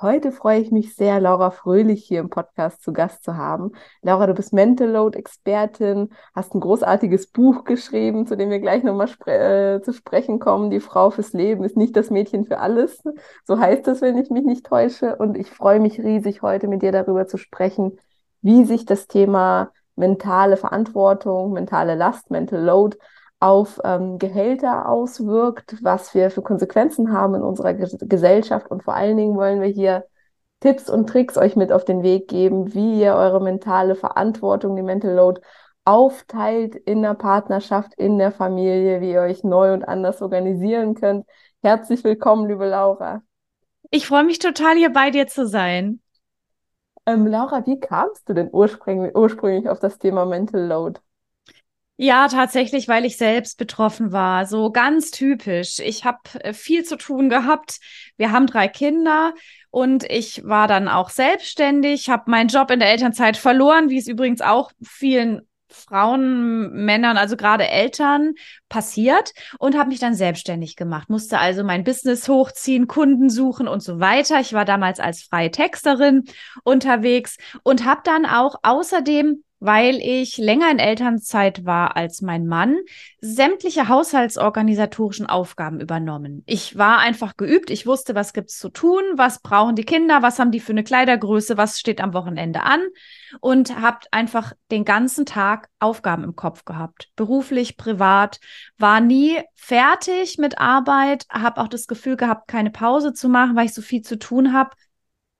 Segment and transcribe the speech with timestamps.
[0.00, 3.72] Heute freue ich mich sehr, Laura Fröhlich hier im Podcast zu Gast zu haben.
[4.00, 8.84] Laura, du bist Mental Load Expertin, hast ein großartiges Buch geschrieben, zu dem wir gleich
[8.84, 10.70] nochmal spre äh, zu sprechen kommen.
[10.70, 13.02] Die Frau fürs Leben ist nicht das Mädchen für alles.
[13.44, 15.16] So heißt es, wenn ich mich nicht täusche.
[15.16, 17.98] Und ich freue mich riesig, heute mit dir darüber zu sprechen,
[18.40, 22.96] wie sich das Thema mentale Verantwortung, mentale Last, Mental Load
[23.40, 28.70] auf ähm, Gehälter auswirkt, was wir für Konsequenzen haben in unserer Ge Gesellschaft.
[28.70, 30.04] Und vor allen Dingen wollen wir hier
[30.60, 34.82] Tipps und Tricks euch mit auf den Weg geben, wie ihr eure mentale Verantwortung, die
[34.82, 35.40] Mental Load,
[35.84, 41.26] aufteilt in der Partnerschaft, in der Familie, wie ihr euch neu und anders organisieren könnt.
[41.62, 43.22] Herzlich willkommen, liebe Laura.
[43.90, 46.00] Ich freue mich total, hier bei dir zu sein.
[47.06, 51.00] Ähm, Laura, wie kamst du denn ursprünglich, ursprünglich auf das Thema Mental Load?
[52.00, 54.46] Ja, tatsächlich, weil ich selbst betroffen war.
[54.46, 55.80] So ganz typisch.
[55.80, 57.80] Ich habe äh, viel zu tun gehabt.
[58.16, 59.34] Wir haben drei Kinder
[59.70, 64.06] und ich war dann auch selbstständig, habe meinen Job in der Elternzeit verloren, wie es
[64.06, 68.34] übrigens auch vielen Frauen, Männern, also gerade Eltern
[68.68, 71.10] passiert und habe mich dann selbstständig gemacht.
[71.10, 74.38] Musste also mein Business hochziehen, Kunden suchen und so weiter.
[74.38, 76.26] Ich war damals als freie Texterin
[76.62, 82.76] unterwegs und habe dann auch außerdem weil ich länger in Elternzeit war als mein Mann,
[83.20, 86.44] sämtliche haushaltsorganisatorischen Aufgaben übernommen.
[86.46, 90.38] Ich war einfach geübt, ich wusste, was gibt's zu tun, was brauchen die Kinder, was
[90.38, 92.80] haben die für eine Kleidergröße, was steht am Wochenende an
[93.40, 98.38] und habe einfach den ganzen Tag Aufgaben im Kopf gehabt, beruflich, privat,
[98.78, 103.66] war nie fertig mit Arbeit, habe auch das Gefühl gehabt, keine Pause zu machen, weil
[103.66, 104.70] ich so viel zu tun habe.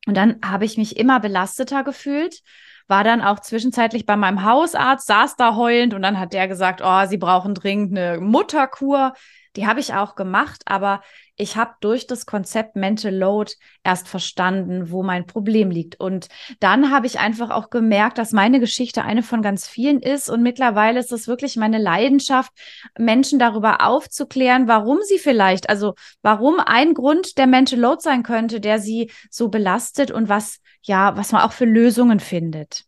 [0.07, 2.43] Und dann habe ich mich immer belasteter gefühlt
[2.89, 6.81] war dann auch zwischenzeitlich bei meinem Hausarzt, saß da heulend und dann hat der gesagt,
[6.83, 9.13] oh, sie brauchen dringend eine Mutterkur.
[9.57, 11.03] Die habe ich auch gemacht, aber
[11.39, 13.53] ich habe durch das Konzept Mental Load
[13.85, 15.99] erst verstanden, wo mein Problem liegt.
[16.01, 16.29] Und
[16.59, 20.29] dann habe ich einfach auch gemerkt, dass meine Geschichte eine von ganz vielen ist.
[20.29, 22.53] Und mittlerweile ist es wirklich meine Leidenschaft,
[22.99, 28.61] Menschen darüber aufzuklären, warum sie vielleicht, also warum ein Grund der Mental Load sein könnte,
[28.61, 32.85] der sie so belastet und was, ja, was man auch für Lösungen findet.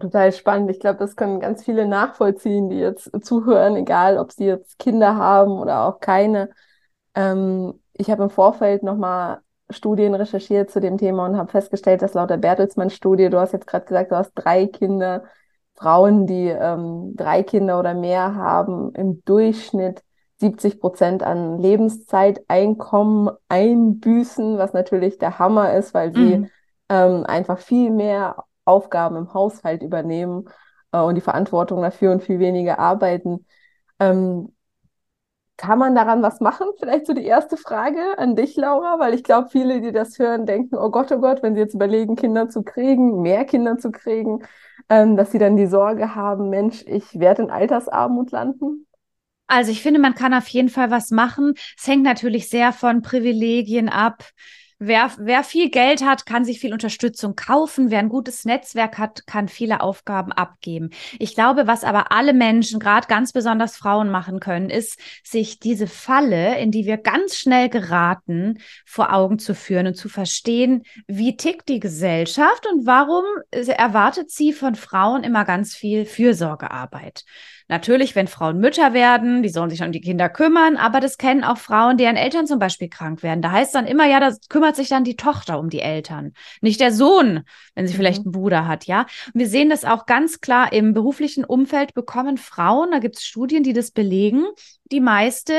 [0.00, 0.70] Total spannend.
[0.70, 5.16] Ich glaube, das können ganz viele nachvollziehen, die jetzt zuhören, egal ob sie jetzt Kinder
[5.16, 6.50] haben oder auch keine.
[7.18, 9.40] Ähm, ich habe im Vorfeld nochmal
[9.70, 13.66] Studien recherchiert zu dem Thema und habe festgestellt, dass laut der Bertelsmann-Studie, du hast jetzt
[13.66, 15.24] gerade gesagt, du hast drei Kinder,
[15.74, 20.02] Frauen, die ähm, drei Kinder oder mehr haben, im Durchschnitt
[20.38, 26.50] 70 Prozent an Lebenszeiteinkommen einbüßen, was natürlich der Hammer ist, weil sie mhm.
[26.88, 30.48] ähm, einfach viel mehr Aufgaben im Haushalt übernehmen
[30.92, 33.44] äh, und die Verantwortung dafür und viel weniger arbeiten.
[33.98, 34.52] Ähm,
[35.58, 36.68] kann man daran was machen?
[36.78, 40.46] Vielleicht so die erste Frage an dich, Laura, weil ich glaube, viele, die das hören,
[40.46, 43.90] denken, oh Gott, oh Gott, wenn sie jetzt überlegen, Kinder zu kriegen, mehr Kinder zu
[43.90, 44.44] kriegen,
[44.88, 48.86] ähm, dass sie dann die Sorge haben, Mensch, ich werde in Altersarmut landen.
[49.48, 51.54] Also ich finde, man kann auf jeden Fall was machen.
[51.76, 54.22] Es hängt natürlich sehr von Privilegien ab.
[54.80, 57.90] Wer, wer viel Geld hat, kann sich viel Unterstützung kaufen.
[57.90, 60.90] Wer ein gutes Netzwerk hat, kann viele Aufgaben abgeben.
[61.18, 65.88] Ich glaube, was aber alle Menschen, gerade ganz besonders Frauen machen können, ist, sich diese
[65.88, 71.36] Falle, in die wir ganz schnell geraten, vor Augen zu führen und zu verstehen, wie
[71.36, 77.24] tickt die Gesellschaft und warum erwartet sie von Frauen immer ganz viel Fürsorgearbeit.
[77.68, 81.44] Natürlich, wenn Frauen Mütter werden, die sollen sich um die Kinder kümmern, aber das kennen
[81.44, 83.42] auch Frauen, deren Eltern zum Beispiel krank werden.
[83.42, 86.32] Da heißt dann immer, ja, da kümmert sich dann die Tochter um die Eltern,
[86.62, 87.44] nicht der Sohn,
[87.74, 87.96] wenn sie mhm.
[87.98, 89.02] vielleicht einen Bruder hat, ja.
[89.32, 93.24] Und wir sehen das auch ganz klar im beruflichen Umfeld bekommen Frauen, da gibt es
[93.24, 94.44] Studien, die das belegen,
[94.90, 95.52] die meiste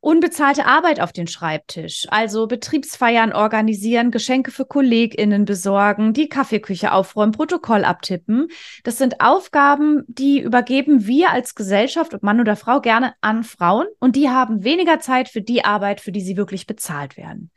[0.00, 7.32] unbezahlte Arbeit auf den Schreibtisch, also Betriebsfeiern organisieren, Geschenke für KollegInnen besorgen, die Kaffeeküche aufräumen,
[7.32, 8.48] Protokoll abtippen.
[8.82, 13.86] Das sind Aufgaben, die übergeben wir als Gesellschaft, ob Mann oder Frau, gerne an Frauen
[13.98, 17.50] und die haben weniger Zeit für die Arbeit, für die sie wirklich bezahlt werden.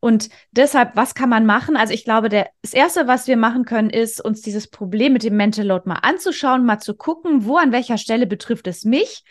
[0.00, 1.76] Und deshalb, was kann man machen?
[1.76, 5.22] Also ich glaube, der, das Erste, was wir machen können, ist, uns dieses Problem mit
[5.22, 9.24] dem Mental Load mal anzuschauen, mal zu gucken, wo an welcher Stelle betrifft es mich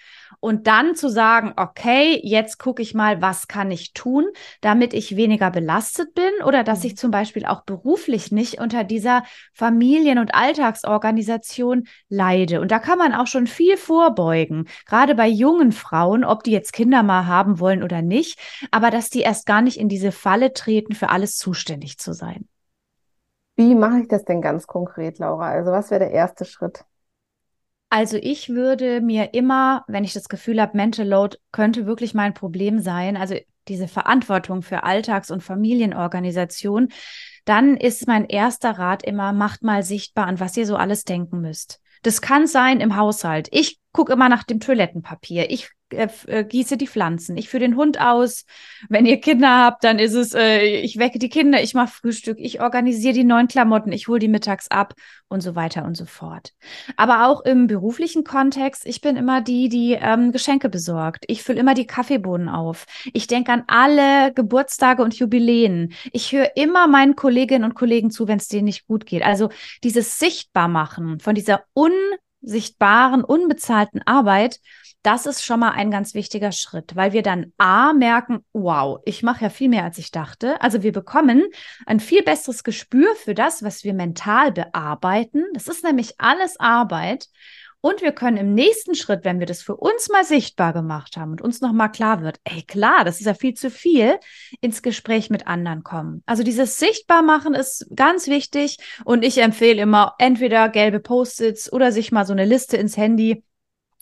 [0.46, 4.28] und dann zu sagen, okay, jetzt gucke ich mal, was kann ich tun,
[4.62, 6.98] damit ich weniger belastet bin oder dass ich mhm.
[6.98, 12.62] zum Beispiel auch beruflich nicht unter dieser Familien- und Alltagsorganisation leide.
[12.62, 16.74] Und da kann man auch schon viel vorbeugen, gerade bei jungen Frauen, ob die jetzt
[16.74, 18.40] Kinder mal haben wollen oder nicht,
[18.70, 22.48] aber dass die erst gar nicht in diese Falle treten, für alles zuständig zu sein.
[23.56, 25.50] Wie mache ich das denn ganz konkret, Laura?
[25.50, 26.86] Also was wäre der erste Schritt?
[27.96, 32.34] Also ich würde mir immer, wenn ich das Gefühl habe, Mental Load könnte wirklich mein
[32.34, 33.36] Problem sein, also
[33.70, 36.90] diese Verantwortung für Alltags- und Familienorganisation,
[37.46, 41.40] dann ist mein erster Rat immer, macht mal sichtbar, an was ihr so alles denken
[41.40, 41.80] müsst.
[42.04, 43.48] Das kann sein im Haushalt.
[43.52, 45.50] Ich gucke immer nach dem Toilettenpapier.
[45.50, 47.38] Ich äh, äh, gieße die Pflanzen.
[47.38, 48.46] Ich führe den Hund aus.
[48.90, 52.38] Wenn ihr Kinder habt, dann ist es, äh, ich wecke die Kinder, ich mache Frühstück,
[52.40, 54.96] ich organisiere die neuen Klamotten, ich hole die mittags ab
[55.28, 56.54] und so weiter und so fort.
[56.98, 61.26] Aber auch im beruflichen Kontext, ich bin immer die, die ähm, Geschenke besorgt.
[61.28, 62.86] Ich fülle immer die Kaffeebohnen auf.
[63.14, 65.94] Ich denke an alle Geburtstage und Jubiläen.
[66.12, 69.24] Ich höre immer meinen Kolleginnen und Kollegen zu, wenn es denen nicht gut geht.
[69.24, 69.50] Also
[69.84, 71.64] dieses Sichtbarmachen von dieser
[72.46, 74.60] unsichtbaren, unbezahlten Arbeit,
[75.02, 79.22] das ist schon mal ein ganz wichtiger Schritt, weil wir dann A merken, wow, ich
[79.22, 80.60] mache ja viel mehr, als ich dachte.
[80.62, 81.44] Also wir bekommen
[81.86, 85.44] ein viel besseres Gespür für das, was wir mental bearbeiten.
[85.54, 87.28] Das ist nämlich alles Arbeit.
[87.86, 91.30] Und wir können im nächsten Schritt, wenn wir das für uns mal sichtbar gemacht haben
[91.30, 94.18] und uns nochmal klar wird, ey klar, das ist ja viel zu viel,
[94.60, 96.24] ins Gespräch mit anderen kommen.
[96.26, 102.12] Also dieses Sichtbarmachen ist ganz wichtig und ich empfehle immer entweder gelbe Post-its oder sich
[102.12, 103.44] mal so eine Liste ins Handy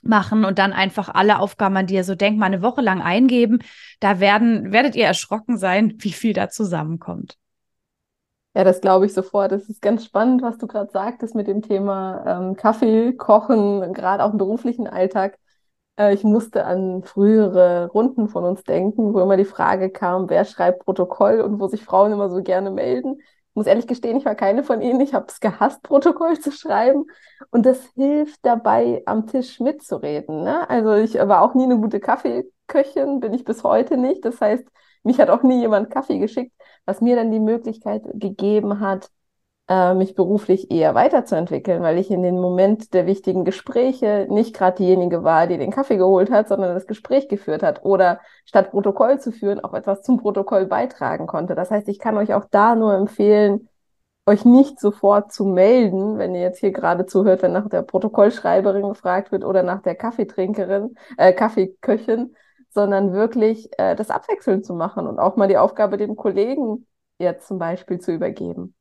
[0.02, 3.02] machen und dann einfach alle Aufgaben, an die ihr so denkt, mal eine Woche lang
[3.02, 3.60] eingeben.
[4.00, 7.38] Da werden, werdet ihr erschrocken sein, wie viel da zusammenkommt.
[8.56, 9.52] Ja, das glaube ich sofort.
[9.52, 14.24] Das ist ganz spannend, was du gerade sagtest mit dem Thema ähm, Kaffee kochen, gerade
[14.24, 15.40] auch im beruflichen Alltag.
[15.98, 20.46] Äh, ich musste an frühere Runden von uns denken, wo immer die Frage kam, wer
[20.46, 23.22] schreibt Protokoll und wo sich Frauen immer so gerne melden
[23.56, 25.00] muss ehrlich gestehen, ich war keine von ihnen.
[25.02, 27.06] Ich habe es gehasst, Protokoll zu schreiben.
[27.52, 30.44] Und das hilft dabei, am Tisch mitzureden.
[30.44, 30.68] Ne?
[30.70, 34.26] Also ich war auch nie eine gute Kaffeeköchin, bin ich bis heute nicht.
[34.26, 34.66] Das heißt,
[35.04, 36.54] mich hat auch nie jemand Kaffee geschickt,
[36.86, 39.10] was mir dann die Möglichkeit gegeben hat,
[39.70, 44.78] äh, mich beruflich eher weiterzuentwickeln, weil ich in den Moment der wichtigen Gespräche nicht gerade
[44.78, 49.20] diejenige war, die den Kaffee geholt hat, sondern das Gespräch geführt hat oder statt Protokoll
[49.20, 51.56] zu führen auch etwas zum Protokoll beitragen konnte.
[51.56, 53.70] Das heißt, ich kann euch auch da nur empfehlen,
[54.26, 58.90] euch nicht sofort zu melden, wenn ihr jetzt hier gerade zuhört, wenn nach der Protokollschreiberin
[58.90, 62.36] gefragt wird oder nach der Kaffeetrinkerin, äh, Kaffeeköchin,
[62.74, 66.88] sondern wirklich äh, das abwechselnd zu machen und auch mal die Aufgabe dem Kollegen
[67.20, 68.76] jetzt zum Beispiel zu übergeben.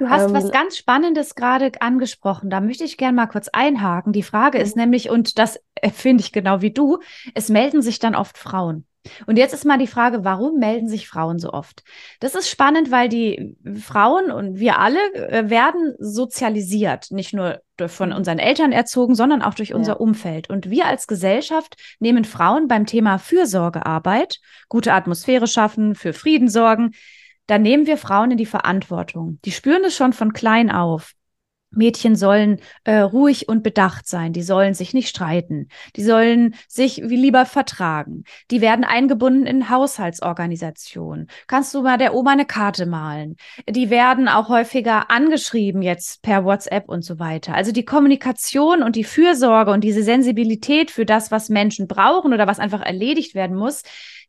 [0.00, 2.48] Du hast ähm, was ganz Spannendes gerade angesprochen.
[2.48, 4.12] Da möchte ich gerne mal kurz einhaken.
[4.12, 4.82] Die Frage ist mhm.
[4.82, 5.60] nämlich, und das
[5.92, 6.98] finde ich genau wie du,
[7.34, 8.86] es melden sich dann oft Frauen.
[9.26, 11.82] Und jetzt ist mal die Frage, warum melden sich Frauen so oft?
[12.20, 18.12] Das ist spannend, weil die Frauen und wir alle äh, werden sozialisiert, nicht nur von
[18.12, 19.98] unseren Eltern erzogen, sondern auch durch unser ja.
[19.98, 20.50] Umfeld.
[20.50, 24.38] Und wir als Gesellschaft nehmen Frauen beim Thema Fürsorgearbeit,
[24.68, 26.92] gute Atmosphäre schaffen, für Frieden sorgen,
[27.50, 29.40] dann nehmen wir Frauen in die Verantwortung.
[29.44, 31.14] Die spüren es schon von klein auf.
[31.72, 37.02] Mädchen sollen äh, ruhig und bedacht sein, die sollen sich nicht streiten, die sollen sich
[37.08, 41.28] wie lieber vertragen, die werden eingebunden in Haushaltsorganisationen.
[41.46, 43.36] Kannst du mal der Oma eine Karte malen?
[43.68, 47.54] Die werden auch häufiger angeschrieben jetzt per WhatsApp und so weiter.
[47.54, 52.48] Also die Kommunikation und die Fürsorge und diese Sensibilität für das, was Menschen brauchen oder
[52.48, 53.82] was einfach erledigt werden muss,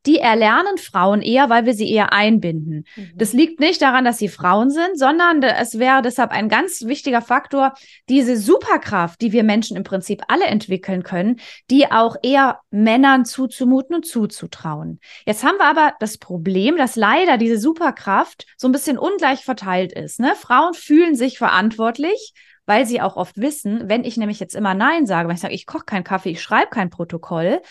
[0.05, 2.85] die erlernen Frauen eher, weil wir sie eher einbinden.
[2.95, 3.11] Mhm.
[3.15, 7.21] Das liegt nicht daran, dass sie Frauen sind, sondern es wäre deshalb ein ganz wichtiger
[7.21, 7.73] Faktor,
[8.09, 11.39] diese Superkraft, die wir Menschen im Prinzip alle entwickeln können,
[11.69, 14.99] die auch eher Männern zuzumuten und zuzutrauen.
[15.25, 19.93] Jetzt haben wir aber das Problem, dass leider diese Superkraft so ein bisschen ungleich verteilt
[19.93, 20.19] ist.
[20.19, 20.33] Ne?
[20.35, 22.33] Frauen fühlen sich verantwortlich
[22.67, 25.53] weil sie auch oft wissen, wenn ich nämlich jetzt immer Nein sage, wenn ich sage,
[25.53, 27.61] ich koche keinen Kaffee, ich schreibe kein Protokoll,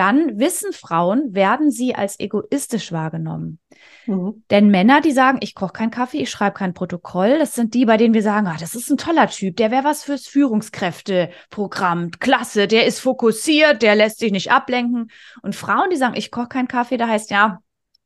[0.00, 3.58] dann wissen Frauen, werden sie als egoistisch wahrgenommen.
[4.06, 4.42] Mhm.
[4.50, 7.84] Denn Männer, die sagen, ich koche keinen Kaffee, ich schreibe kein Protokoll, das sind die,
[7.84, 12.12] bei denen wir sagen, ah, das ist ein toller Typ, der wäre was fürs Führungskräfteprogramm,
[12.12, 15.10] klasse, der ist fokussiert, der lässt sich nicht ablenken.
[15.42, 17.60] Und Frauen, die sagen, ich koche keinen Kaffee, da heißt ja,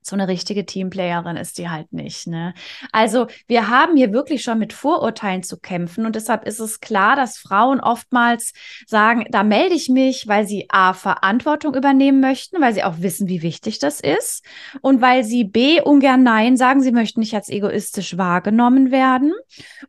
[0.07, 2.27] so eine richtige Teamplayerin ist die halt nicht.
[2.27, 2.53] Ne?
[2.93, 7.17] Also wir haben hier wirklich schon mit Vorurteilen zu kämpfen und deshalb ist es klar,
[7.17, 8.53] dass Frauen oftmals
[8.87, 13.29] sagen, da melde ich mich, weil sie A, Verantwortung übernehmen möchten, weil sie auch wissen,
[13.29, 14.45] wie wichtig das ist
[14.83, 19.33] und weil sie B, ungern Nein sagen, sie möchten nicht als egoistisch wahrgenommen werden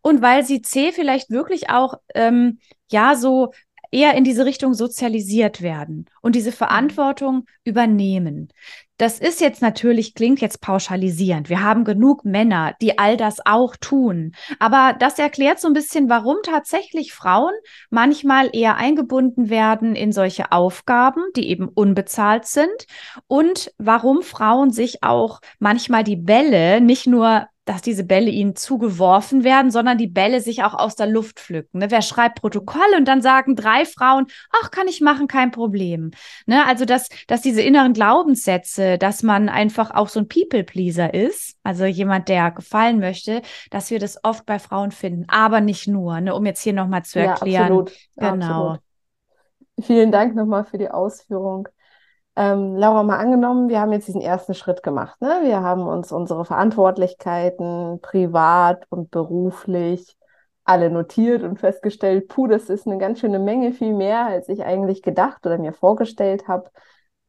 [0.01, 3.51] und weil sie C, vielleicht wirklich auch, ähm, ja, so
[3.91, 8.49] eher in diese Richtung sozialisiert werden und diese Verantwortung übernehmen.
[8.97, 11.49] Das ist jetzt natürlich, klingt jetzt pauschalisierend.
[11.49, 14.31] Wir haben genug Männer, die all das auch tun.
[14.57, 17.53] Aber das erklärt so ein bisschen, warum tatsächlich Frauen
[17.89, 22.85] manchmal eher eingebunden werden in solche Aufgaben, die eben unbezahlt sind
[23.27, 29.43] und warum Frauen sich auch manchmal die Bälle nicht nur dass diese Bälle ihnen zugeworfen
[29.43, 31.79] werden, sondern die Bälle sich auch aus der Luft pflücken.
[31.79, 31.91] Ne?
[31.91, 34.27] Wer schreibt Protokoll und dann sagen drei Frauen,
[34.61, 36.11] ach, kann ich machen, kein Problem.
[36.45, 36.65] Ne?
[36.65, 41.85] Also, dass, dass diese inneren Glaubenssätze, dass man einfach auch so ein People-Pleaser ist, also
[41.85, 43.41] jemand, der gefallen möchte,
[43.71, 46.35] dass wir das oft bei Frauen finden, aber nicht nur, ne?
[46.35, 47.73] um jetzt hier nochmal zu erklären.
[47.73, 47.91] Ja, absolut.
[48.15, 48.69] Genau.
[48.69, 48.79] Absolut.
[49.81, 51.67] Vielen Dank nochmal für die Ausführung.
[52.37, 55.21] Ähm, Laura, mal angenommen, wir haben jetzt diesen ersten Schritt gemacht.
[55.21, 55.39] Ne?
[55.43, 60.17] Wir haben uns unsere Verantwortlichkeiten privat und beruflich
[60.65, 64.65] alle notiert und festgestellt, puh, das ist eine ganz schöne Menge, viel mehr, als ich
[64.65, 66.69] eigentlich gedacht oder mir vorgestellt habe.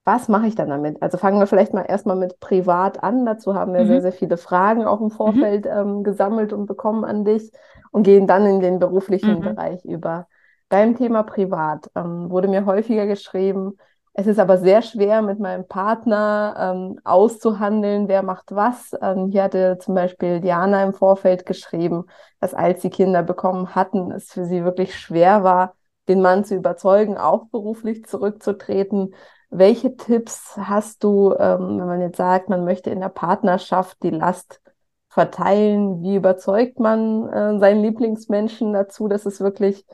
[0.04, 1.02] Was mache ich dann damit?
[1.02, 3.26] Also fangen wir vielleicht mal erstmal mit privat an.
[3.26, 3.88] Dazu haben wir mhm.
[3.88, 5.10] sehr, sehr viele Fragen auch im mhm.
[5.10, 5.70] Vorfeld mhm.
[5.70, 7.52] ähm, gesammelt und bekommen an dich
[7.92, 9.42] und gehen dann in den beruflichen mhm.
[9.42, 10.26] Bereich über.
[10.68, 13.76] Beim Thema privat ähm, wurde mir häufiger geschrieben,
[14.18, 18.92] es ist aber sehr schwer, mit meinem Partner ähm, auszuhandeln, wer macht was.
[19.02, 22.06] Ähm, hier hatte zum Beispiel Diana im Vorfeld geschrieben,
[22.40, 25.74] dass als sie Kinder bekommen hatten, es für sie wirklich schwer war,
[26.08, 29.14] den Mann zu überzeugen, auch beruflich zurückzutreten.
[29.50, 34.10] Welche Tipps hast du, ähm, wenn man jetzt sagt, man möchte in der Partnerschaft die
[34.10, 34.62] Last
[35.10, 36.02] verteilen?
[36.02, 39.84] Wie überzeugt man äh, seinen Lieblingsmenschen dazu, dass es wirklich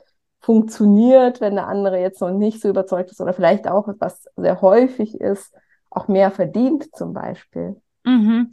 [0.43, 4.61] funktioniert, wenn der andere jetzt noch nicht so überzeugt ist oder vielleicht auch, was sehr
[4.61, 5.53] häufig ist,
[5.89, 7.77] auch mehr verdient zum Beispiel.
[8.03, 8.51] Mhm.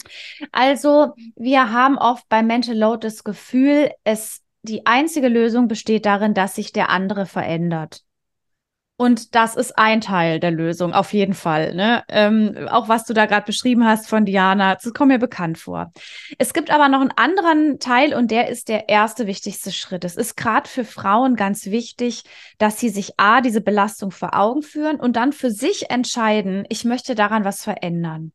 [0.52, 6.32] Also wir haben oft bei Mental Load das Gefühl, es die einzige Lösung besteht darin,
[6.32, 8.02] dass sich der andere verändert.
[9.00, 11.74] Und das ist ein Teil der Lösung, auf jeden Fall.
[11.74, 12.04] Ne?
[12.10, 15.90] Ähm, auch was du da gerade beschrieben hast von Diana, das kommt mir bekannt vor.
[16.36, 20.04] Es gibt aber noch einen anderen Teil und der ist der erste wichtigste Schritt.
[20.04, 22.24] Es ist gerade für Frauen ganz wichtig,
[22.58, 26.84] dass sie sich A, diese Belastung vor Augen führen und dann für sich entscheiden, ich
[26.84, 28.32] möchte daran was verändern.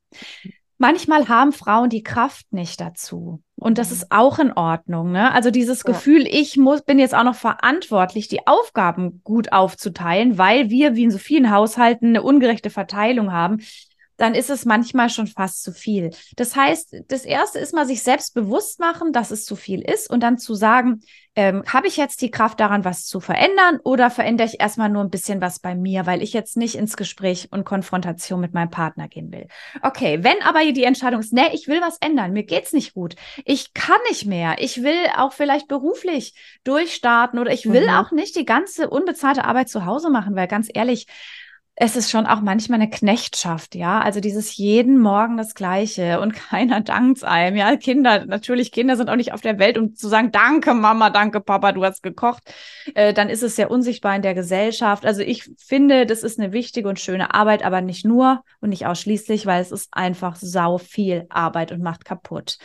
[0.77, 3.41] Manchmal haben Frauen die Kraft nicht dazu.
[3.55, 3.96] Und das mhm.
[3.96, 5.12] ist auch in Ordnung.
[5.12, 5.32] Ne?
[5.32, 5.94] Also dieses ja.
[5.94, 11.03] Gefühl, ich muss, bin jetzt auch noch verantwortlich, die Aufgaben gut aufzuteilen, weil wir, wie
[11.03, 13.60] in so vielen Haushalten, eine ungerechte Verteilung haben
[14.18, 16.12] dann ist es manchmal schon fast zu viel.
[16.36, 20.10] Das heißt, das erste ist mal sich selbst bewusst machen, dass es zu viel ist
[20.10, 21.02] und dann zu sagen,
[21.38, 25.04] ähm, habe ich jetzt die Kraft daran, was zu verändern oder verändere ich erstmal nur
[25.04, 28.70] ein bisschen was bei mir, weil ich jetzt nicht ins Gespräch und Konfrontation mit meinem
[28.70, 29.48] Partner gehen will.
[29.82, 33.16] Okay, wenn aber die Entscheidung ist, nee, ich will was ändern, mir geht's nicht gut,
[33.44, 37.96] ich kann nicht mehr, ich will auch vielleicht beruflich durchstarten oder ich will mhm.
[37.96, 41.08] auch nicht die ganze unbezahlte Arbeit zu Hause machen, weil ganz ehrlich,
[41.77, 44.00] es ist schon auch manchmal eine Knechtschaft, ja.
[44.00, 47.58] Also dieses jeden Morgen das Gleiche und keiner dankt einem.
[47.58, 51.10] Ja, Kinder, natürlich, Kinder sind auch nicht auf der Welt, um zu sagen, danke Mama,
[51.10, 52.44] danke Papa, du hast gekocht.
[52.94, 55.05] Äh, dann ist es sehr unsichtbar in der Gesellschaft.
[55.05, 58.86] Also ich finde, das ist eine wichtige und schöne Arbeit, aber nicht nur und nicht
[58.88, 62.58] ausschließlich, weil es ist einfach sau viel Arbeit und macht kaputt.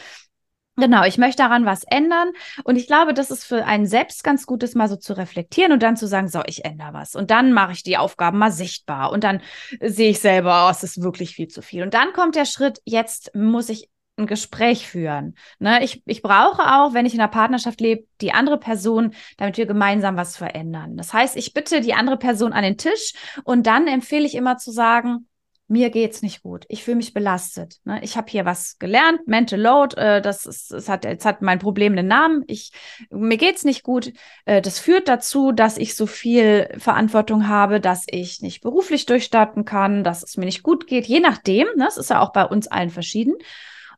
[0.80, 2.32] Genau, ich möchte daran was ändern.
[2.64, 5.72] Und ich glaube, das ist für einen selbst ganz gut, das mal so zu reflektieren
[5.72, 7.14] und dann zu sagen, so, ich ändere was.
[7.14, 9.12] Und dann mache ich die Aufgaben mal sichtbar.
[9.12, 9.40] Und dann
[9.80, 11.82] sehe ich selber, oh, es ist wirklich viel zu viel.
[11.82, 13.88] Und dann kommt der Schritt, jetzt muss ich
[14.20, 15.34] ein Gespräch führen.
[15.58, 15.82] Ne?
[15.82, 19.66] Ich, ich brauche auch, wenn ich in einer Partnerschaft lebe, die andere Person, damit wir
[19.66, 20.96] gemeinsam was verändern.
[20.96, 24.58] Das heißt, ich bitte die andere Person an den Tisch und dann empfehle ich immer
[24.58, 25.26] zu sagen,
[25.70, 26.64] mir geht's nicht gut.
[26.68, 27.76] Ich fühle mich belastet.
[27.84, 28.00] Ne?
[28.02, 29.96] Ich habe hier was gelernt, Mental Load.
[29.96, 32.42] Äh, das ist, es hat, jetzt hat mein Problem einen Namen.
[32.48, 32.72] Ich,
[33.10, 34.12] mir geht's nicht gut.
[34.46, 39.64] Äh, das führt dazu, dass ich so viel Verantwortung habe, dass ich nicht beruflich durchstarten
[39.64, 41.06] kann, dass es mir nicht gut geht.
[41.06, 41.68] Je nachdem.
[41.76, 41.84] Ne?
[41.84, 43.36] Das ist ja auch bei uns allen verschieden.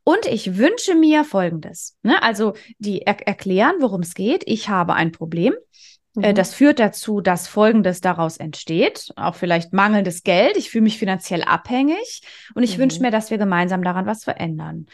[0.03, 1.97] Und ich wünsche mir Folgendes.
[2.03, 2.21] Ne?
[2.21, 4.43] Also die er erklären, worum es geht.
[4.45, 5.55] Ich habe ein Problem.
[6.21, 6.35] Äh, mhm.
[6.35, 10.57] Das führt dazu, dass Folgendes daraus entsteht, auch vielleicht mangelndes Geld.
[10.57, 12.21] Ich fühle mich finanziell abhängig
[12.55, 12.83] und ich mhm.
[12.83, 14.87] wünsche mir, dass wir gemeinsam daran was verändern.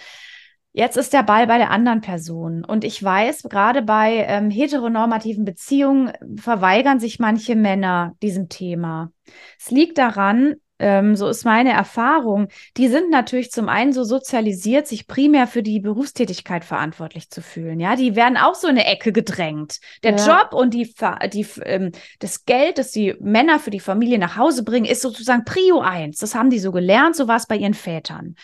[0.72, 2.64] Jetzt ist der Ball bei der anderen Person.
[2.64, 9.12] Und ich weiß, gerade bei ähm, heteronormativen Beziehungen verweigern sich manche Männer diesem Thema.
[9.60, 14.88] Es liegt daran, ähm, so ist meine Erfahrung, die sind natürlich zum einen so sozialisiert,
[14.88, 17.80] sich primär für die Berufstätigkeit verantwortlich zu fühlen.
[17.80, 19.80] Ja, die werden auch so in eine Ecke gedrängt.
[20.04, 20.26] Der ja.
[20.26, 20.94] Job und die,
[21.34, 25.44] die, ähm, das Geld, das die Männer für die Familie nach Hause bringen, ist sozusagen
[25.44, 26.20] Prio eins.
[26.20, 28.36] Das haben die so gelernt, so war es bei ihren Vätern.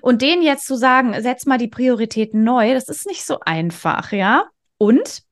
[0.00, 4.12] Und denen jetzt zu sagen, setz mal die Prioritäten neu, das ist nicht so einfach,
[4.12, 4.46] ja.
[4.78, 5.22] Und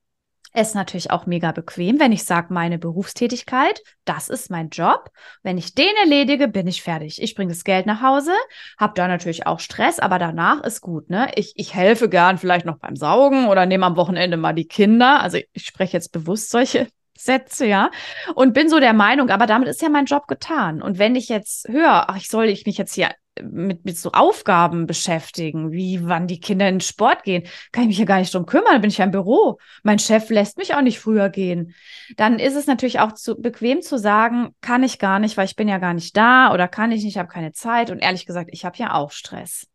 [0.54, 5.10] ist natürlich auch mega bequem, wenn ich sage, meine Berufstätigkeit, das ist mein Job.
[5.42, 7.22] Wenn ich den erledige, bin ich fertig.
[7.22, 8.32] Ich bringe das Geld nach Hause,
[8.78, 11.10] habe da natürlich auch Stress, aber danach ist gut.
[11.10, 11.30] Ne?
[11.36, 15.20] Ich, ich helfe gern vielleicht noch beim Saugen oder nehme am Wochenende mal die Kinder.
[15.20, 17.90] Also ich spreche jetzt bewusst solche Sätze, ja.
[18.34, 20.80] Und bin so der Meinung, aber damit ist ja mein Job getan.
[20.80, 23.10] Und wenn ich jetzt höre, ach, ich soll ich mich jetzt hier
[23.42, 27.88] mit, mit so Aufgaben beschäftigen, wie wann die Kinder in den Sport gehen, kann ich
[27.88, 29.58] mich ja gar nicht drum kümmern, dann bin ich ja im Büro.
[29.82, 31.74] Mein Chef lässt mich auch nicht früher gehen.
[32.16, 35.56] Dann ist es natürlich auch zu bequem zu sagen, kann ich gar nicht, weil ich
[35.56, 37.90] bin ja gar nicht da oder kann ich nicht, ich habe keine Zeit.
[37.90, 39.66] Und ehrlich gesagt, ich habe ja auch Stress.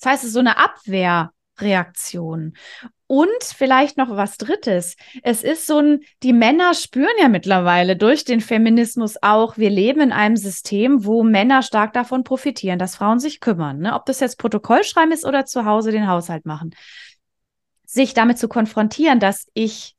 [0.00, 0.56] Das heißt, es ist so eine
[1.60, 2.54] Abwehrreaktion.
[3.06, 4.96] Und vielleicht noch was Drittes.
[5.22, 10.00] Es ist so ein, die Männer spüren ja mittlerweile durch den Feminismus auch, wir leben
[10.00, 13.80] in einem System, wo Männer stark davon profitieren, dass Frauen sich kümmern.
[13.80, 13.94] Ne?
[13.94, 16.70] Ob das jetzt Protokoll schreiben ist oder zu Hause den Haushalt machen.
[17.84, 19.96] Sich damit zu konfrontieren, dass ich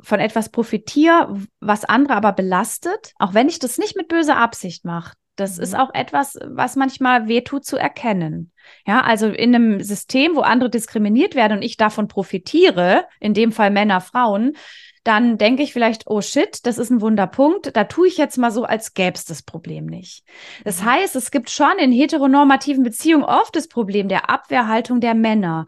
[0.00, 4.84] von etwas profitiere, was andere aber belastet, auch wenn ich das nicht mit böser Absicht
[4.84, 5.14] mache.
[5.36, 5.62] Das mhm.
[5.62, 8.52] ist auch etwas, was manchmal wehtut zu erkennen.
[8.86, 13.52] Ja, also in einem System, wo andere diskriminiert werden und ich davon profitiere, in dem
[13.52, 14.56] Fall Männer, Frauen,
[15.04, 18.52] dann denke ich vielleicht, oh shit, das ist ein Wunderpunkt, da tue ich jetzt mal
[18.52, 20.24] so, als gäbe es das Problem nicht.
[20.64, 20.90] Das mhm.
[20.92, 25.66] heißt, es gibt schon in heteronormativen Beziehungen oft das Problem der Abwehrhaltung der Männer.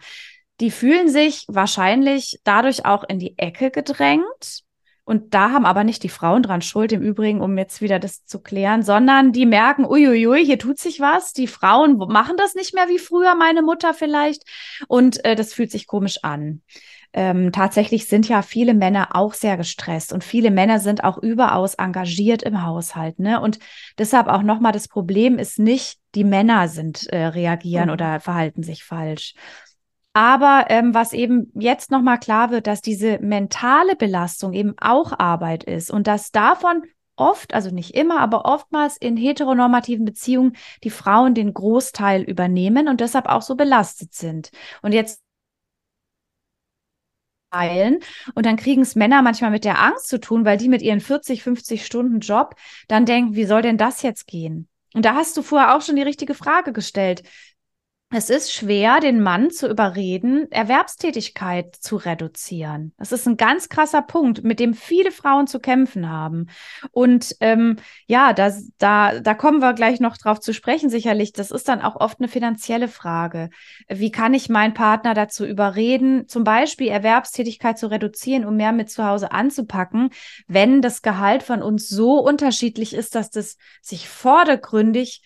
[0.60, 4.63] Die fühlen sich wahrscheinlich dadurch auch in die Ecke gedrängt
[5.04, 8.24] und da haben aber nicht die Frauen dran Schuld, im Übrigen, um jetzt wieder das
[8.24, 11.34] zu klären, sondern die merken, uiuiui, hier tut sich was.
[11.34, 14.44] Die Frauen machen das nicht mehr wie früher, meine Mutter vielleicht.
[14.88, 16.62] Und äh, das fühlt sich komisch an.
[17.12, 21.74] Ähm, tatsächlich sind ja viele Männer auch sehr gestresst und viele Männer sind auch überaus
[21.74, 23.20] engagiert im Haushalt.
[23.20, 23.40] Ne?
[23.40, 23.60] Und
[23.98, 27.92] deshalb auch nochmal, das Problem ist nicht, die Männer sind äh, reagieren mhm.
[27.92, 29.34] oder verhalten sich falsch,
[30.14, 35.64] aber ähm, was eben jetzt nochmal klar wird, dass diese mentale Belastung eben auch Arbeit
[35.64, 36.84] ist und dass davon
[37.16, 43.00] oft, also nicht immer, aber oftmals in heteronormativen Beziehungen die Frauen den Großteil übernehmen und
[43.00, 44.50] deshalb auch so belastet sind.
[44.82, 45.20] Und jetzt
[48.34, 50.98] und dann kriegen es Männer manchmal mit der Angst zu tun, weil die mit ihren
[50.98, 52.56] 40, 50 Stunden Job
[52.88, 54.68] dann denken, wie soll denn das jetzt gehen?
[54.92, 57.22] Und da hast du vorher auch schon die richtige Frage gestellt
[58.14, 62.92] es ist schwer, den Mann zu überreden, Erwerbstätigkeit zu reduzieren.
[62.98, 66.46] Das ist ein ganz krasser Punkt, mit dem viele Frauen zu kämpfen haben.
[66.92, 71.32] Und ähm, ja, da, da, da kommen wir gleich noch drauf zu sprechen, sicherlich.
[71.32, 73.50] Das ist dann auch oft eine finanzielle Frage.
[73.88, 78.90] Wie kann ich meinen Partner dazu überreden, zum Beispiel Erwerbstätigkeit zu reduzieren, um mehr mit
[78.90, 80.10] zu Hause anzupacken,
[80.46, 85.22] wenn das Gehalt von uns so unterschiedlich ist, dass das sich vordergründig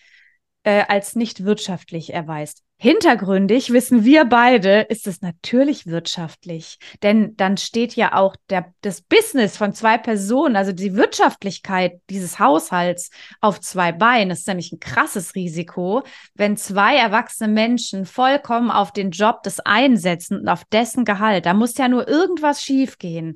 [0.63, 2.63] äh, als nicht wirtschaftlich erweist.
[2.81, 6.77] Hintergründig wissen wir beide, ist es natürlich wirtschaftlich.
[7.03, 12.39] Denn dann steht ja auch der, das Business von zwei Personen, also die Wirtschaftlichkeit dieses
[12.39, 13.09] Haushalts
[13.41, 14.29] auf zwei Beinen.
[14.29, 16.03] Das ist nämlich ein krasses Risiko,
[16.35, 21.45] wenn zwei erwachsene Menschen vollkommen auf den Job des einsetzen und auf dessen Gehalt.
[21.45, 23.35] Da muss ja nur irgendwas schiefgehen.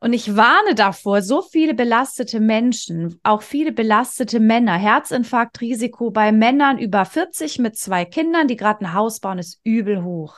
[0.00, 6.78] Und ich warne davor, so viele belastete Menschen, auch viele belastete Männer, Herzinfarktrisiko bei Männern
[6.78, 10.36] über 40 mit zwei Kindern, die gerade ein Haus bauen, ist übel hoch.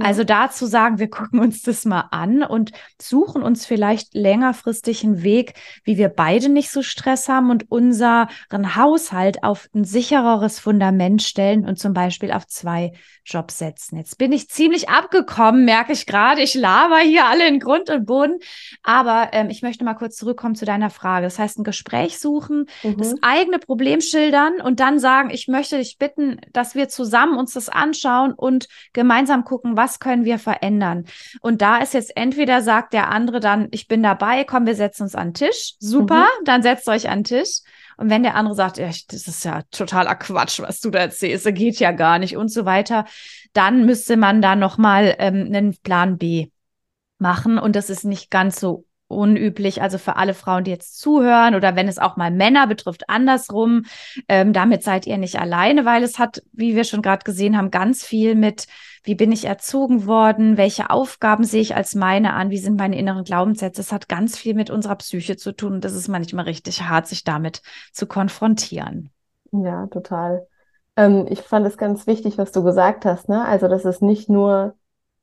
[0.00, 5.22] Also dazu sagen, wir gucken uns das mal an und suchen uns vielleicht längerfristig einen
[5.22, 8.28] Weg, wie wir beide nicht so Stress haben und unseren
[8.76, 12.92] Haushalt auf ein sichereres Fundament stellen und zum Beispiel auf zwei
[13.26, 13.96] Jobs setzen.
[13.96, 16.40] Jetzt bin ich ziemlich abgekommen, merke ich gerade.
[16.42, 18.38] Ich laber hier alle in Grund und Boden.
[18.82, 21.26] Aber ähm, ich möchte mal kurz zurückkommen zu deiner Frage.
[21.26, 22.96] Das heißt, ein Gespräch suchen, mhm.
[22.96, 27.52] das eigene Problem schildern und dann sagen, ich möchte dich bitten, dass wir zusammen uns
[27.52, 31.06] das anschauen und gemeinsam gucken, was können wir verändern?
[31.40, 35.02] Und da ist jetzt entweder sagt der andere dann, ich bin dabei, komm, wir setzen
[35.02, 35.74] uns an den Tisch.
[35.80, 36.44] Super, mhm.
[36.44, 37.60] dann setzt euch an den Tisch.
[37.96, 41.46] Und wenn der andere sagt, ja, das ist ja totaler Quatsch, was du da erzählst,
[41.46, 43.04] das geht ja gar nicht und so weiter,
[43.52, 46.48] dann müsste man da nochmal ähm, einen Plan B
[47.18, 47.58] machen.
[47.58, 51.76] Und das ist nicht ganz so unüblich, also für alle Frauen, die jetzt zuhören oder
[51.76, 53.84] wenn es auch mal Männer betrifft, andersrum.
[54.28, 57.70] Ähm, damit seid ihr nicht alleine, weil es hat, wie wir schon gerade gesehen haben,
[57.70, 58.66] ganz viel mit,
[59.04, 62.98] wie bin ich erzogen worden, welche Aufgaben sehe ich als meine an, wie sind meine
[62.98, 63.80] inneren Glaubenssätze.
[63.80, 67.06] Es hat ganz viel mit unserer Psyche zu tun und das ist manchmal richtig hart,
[67.06, 69.10] sich damit zu konfrontieren.
[69.52, 70.46] Ja, total.
[70.96, 73.44] Ähm, ich fand es ganz wichtig, was du gesagt hast, ne?
[73.46, 74.74] Also, dass es nicht nur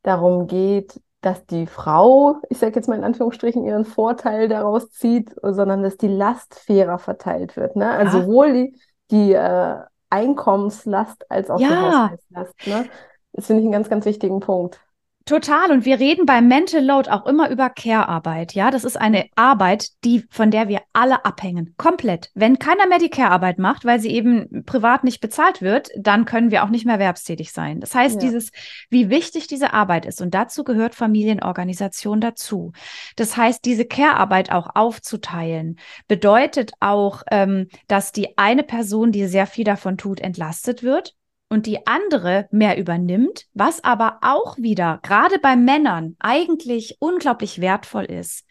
[0.03, 5.33] darum geht, dass die Frau, ich sage jetzt mal in Anführungsstrichen, ihren Vorteil daraus zieht,
[5.41, 7.75] sondern dass die Last fairer verteilt wird.
[7.75, 7.89] Ne?
[7.89, 8.23] Also ja.
[8.23, 8.77] sowohl die,
[9.09, 9.77] die äh,
[10.09, 11.67] Einkommenslast als auch ja.
[11.67, 12.67] die Haushaltslast.
[12.67, 12.85] Ne?
[13.31, 14.79] Das finde ich einen ganz, ganz wichtigen Punkt.
[15.25, 15.71] Total.
[15.71, 18.53] Und wir reden beim Mental Load auch immer über Care-Arbeit.
[18.53, 21.75] Ja, das ist eine Arbeit, die, von der wir alle abhängen.
[21.77, 22.29] Komplett.
[22.33, 26.51] Wenn keiner mehr die Care-Arbeit macht, weil sie eben privat nicht bezahlt wird, dann können
[26.51, 27.79] wir auch nicht mehr erwerbstätig sein.
[27.79, 28.21] Das heißt, ja.
[28.21, 28.51] dieses,
[28.89, 30.21] wie wichtig diese Arbeit ist.
[30.21, 32.73] Und dazu gehört Familienorganisation dazu.
[33.15, 39.47] Das heißt, diese Care-Arbeit auch aufzuteilen, bedeutet auch, ähm, dass die eine Person, die sehr
[39.47, 41.15] viel davon tut, entlastet wird
[41.53, 48.05] und die andere mehr übernimmt, was aber auch wieder gerade bei Männern eigentlich unglaublich wertvoll
[48.05, 48.45] ist.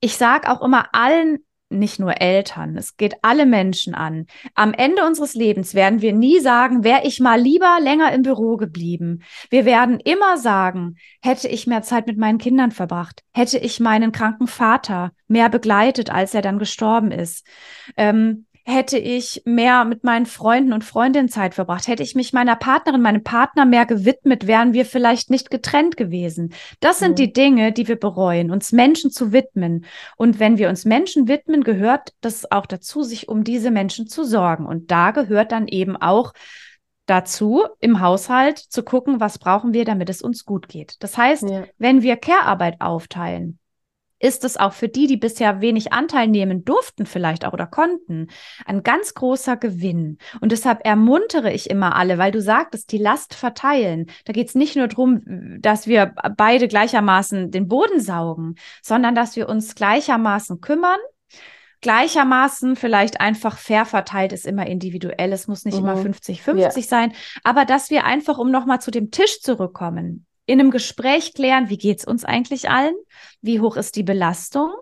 [0.00, 1.38] Ich sage auch immer allen,
[1.70, 4.26] nicht nur Eltern, es geht alle Menschen an.
[4.54, 8.56] Am Ende unseres Lebens werden wir nie sagen, wäre ich mal lieber länger im Büro
[8.56, 9.22] geblieben.
[9.48, 14.12] Wir werden immer sagen, hätte ich mehr Zeit mit meinen Kindern verbracht, hätte ich meinen
[14.12, 17.46] kranken Vater mehr begleitet, als er dann gestorben ist.
[17.96, 22.56] Ähm, hätte ich mehr mit meinen Freunden und Freundinnen Zeit verbracht, hätte ich mich meiner
[22.56, 26.52] Partnerin, meinem Partner mehr gewidmet, wären wir vielleicht nicht getrennt gewesen.
[26.80, 27.16] Das sind mhm.
[27.16, 29.84] die Dinge, die wir bereuen, uns Menschen zu widmen.
[30.16, 34.24] Und wenn wir uns Menschen widmen, gehört das auch dazu, sich um diese Menschen zu
[34.24, 34.66] sorgen.
[34.66, 36.32] Und da gehört dann eben auch
[37.06, 40.96] dazu, im Haushalt zu gucken, was brauchen wir, damit es uns gut geht.
[40.98, 41.66] Das heißt, ja.
[41.78, 43.60] wenn wir Care-Arbeit aufteilen,
[44.18, 48.28] ist es auch für die, die bisher wenig Anteil nehmen durften, vielleicht auch oder konnten,
[48.64, 50.18] ein ganz großer Gewinn.
[50.40, 54.06] Und deshalb ermuntere ich immer alle, weil du sagtest, die Last verteilen.
[54.24, 55.22] Da geht es nicht nur darum,
[55.60, 60.98] dass wir beide gleichermaßen den Boden saugen, sondern dass wir uns gleichermaßen kümmern
[61.82, 65.32] gleichermaßen vielleicht einfach fair verteilt ist immer individuell.
[65.32, 65.88] Es muss nicht mhm.
[65.88, 66.70] immer 50-50 ja.
[66.70, 67.12] sein,
[67.44, 71.76] aber dass wir einfach, um nochmal zu dem Tisch zurückkommen, in einem Gespräch klären, wie
[71.76, 72.94] geht's uns eigentlich allen?
[73.42, 74.72] Wie hoch ist die Belastung?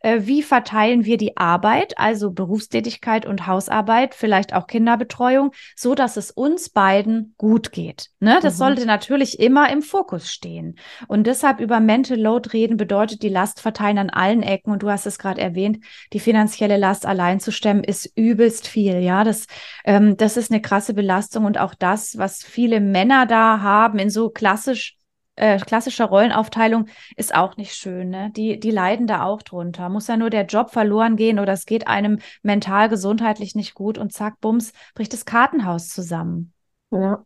[0.00, 6.16] Äh, wie verteilen wir die Arbeit, also Berufstätigkeit und Hausarbeit, vielleicht auch Kinderbetreuung, so dass
[6.16, 8.10] es uns beiden gut geht?
[8.20, 8.38] Ne?
[8.42, 8.58] Das mhm.
[8.58, 10.76] sollte natürlich immer im Fokus stehen.
[11.08, 14.72] Und deshalb über Mental Load reden bedeutet die Last verteilen an allen Ecken.
[14.72, 19.00] Und du hast es gerade erwähnt, die finanzielle Last allein zu stemmen ist übelst viel.
[19.00, 19.46] Ja, das,
[19.84, 24.10] ähm, das ist eine krasse Belastung und auch das, was viele Männer da haben in
[24.10, 24.96] so klassisch
[25.36, 28.10] äh, klassischer Rollenaufteilung ist auch nicht schön.
[28.10, 28.30] Ne?
[28.36, 29.88] Die, die leiden da auch drunter.
[29.88, 33.98] Muss ja nur der Job verloren gehen oder es geht einem mental, gesundheitlich nicht gut
[33.98, 36.52] und zack, bums, bricht das Kartenhaus zusammen.
[36.90, 37.24] Ja.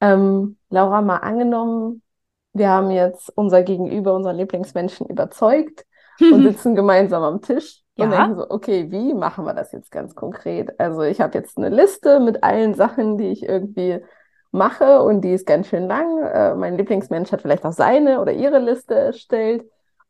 [0.00, 2.02] Ähm, Laura, mal angenommen,
[2.52, 5.84] wir haben jetzt unser Gegenüber, unseren Lieblingsmenschen überzeugt
[6.20, 8.04] und sitzen gemeinsam am Tisch ja.
[8.04, 10.78] und denken so, okay, wie machen wir das jetzt ganz konkret?
[10.78, 14.00] Also ich habe jetzt eine Liste mit allen Sachen, die ich irgendwie
[14.56, 16.22] mache und die ist ganz schön lang.
[16.22, 19.64] Äh, mein Lieblingsmensch hat vielleicht auch seine oder ihre Liste erstellt.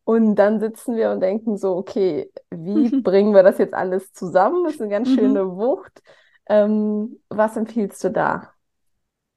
[0.05, 4.65] Und dann sitzen wir und denken so, okay, wie bringen wir das jetzt alles zusammen?
[4.65, 5.15] Das ist eine ganz mhm.
[5.15, 6.03] schöne Wucht.
[6.49, 8.53] Ähm, was empfiehlst du da?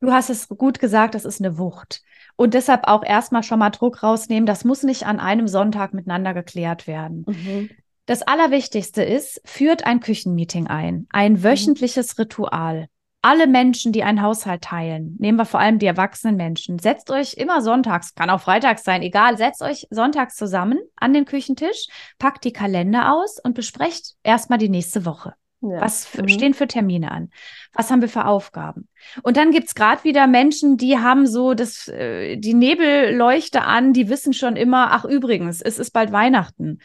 [0.02, 2.02] Du hast es gut gesagt, das ist eine Wucht.
[2.36, 4.46] Und deshalb auch erstmal schon mal Druck rausnehmen.
[4.46, 7.26] Das muss nicht an einem Sonntag miteinander geklärt werden.
[7.28, 7.70] Mhm.
[8.06, 11.44] Das Allerwichtigste ist, führt ein Küchenmeeting ein, ein mhm.
[11.44, 12.22] wöchentliches mhm.
[12.22, 12.88] Ritual
[13.22, 17.34] alle Menschen, die einen Haushalt teilen, nehmen wir vor allem die erwachsenen Menschen, setzt euch
[17.34, 22.46] immer sonntags, kann auch freitags sein, egal, setzt euch sonntags zusammen an den Küchentisch, packt
[22.46, 25.34] die Kalender aus und besprecht erstmal die nächste Woche.
[25.62, 25.82] Ja.
[25.82, 26.30] Was mhm.
[26.30, 27.32] stehen für Termine an?
[27.74, 28.88] Was haben wir für Aufgaben?
[29.24, 34.08] Und dann gibt's gerade wieder Menschen, die haben so das, äh, die Nebelleuchte an, die
[34.08, 36.80] wissen schon immer, ach übrigens, es ist bald Weihnachten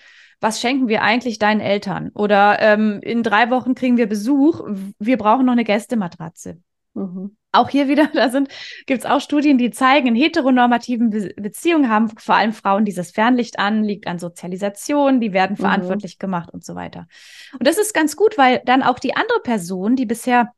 [0.45, 2.11] was schenken wir eigentlich deinen Eltern?
[2.15, 4.61] Oder ähm, in drei Wochen kriegen wir Besuch,
[4.99, 6.59] wir brauchen noch eine Gästematratze.
[6.93, 7.35] Mhm.
[7.51, 8.49] Auch hier wieder, da sind,
[8.87, 13.11] gibt es auch Studien, die zeigen, in heteronormativen Be Beziehungen haben vor allem Frauen dieses
[13.11, 15.63] Fernlicht an, liegt an Sozialisation, die werden mhm.
[15.63, 17.07] verantwortlich gemacht und so weiter.
[17.59, 20.53] Und das ist ganz gut, weil dann auch die andere Person, die bisher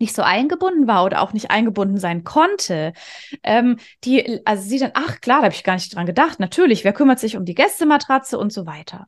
[0.00, 2.92] nicht so eingebunden war oder auch nicht eingebunden sein konnte,
[3.42, 6.84] ähm, die, also sie dann, ach klar, da habe ich gar nicht dran gedacht, natürlich,
[6.84, 9.06] wer kümmert sich um die Gästematratze und so weiter.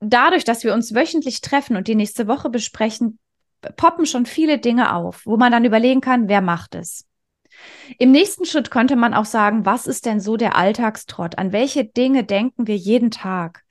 [0.00, 3.18] Dadurch, dass wir uns wöchentlich treffen und die nächste Woche besprechen,
[3.76, 7.06] poppen schon viele Dinge auf, wo man dann überlegen kann, wer macht es.
[7.98, 11.38] Im nächsten Schritt könnte man auch sagen, was ist denn so der Alltagstrott?
[11.38, 13.64] An welche Dinge denken wir jeden Tag?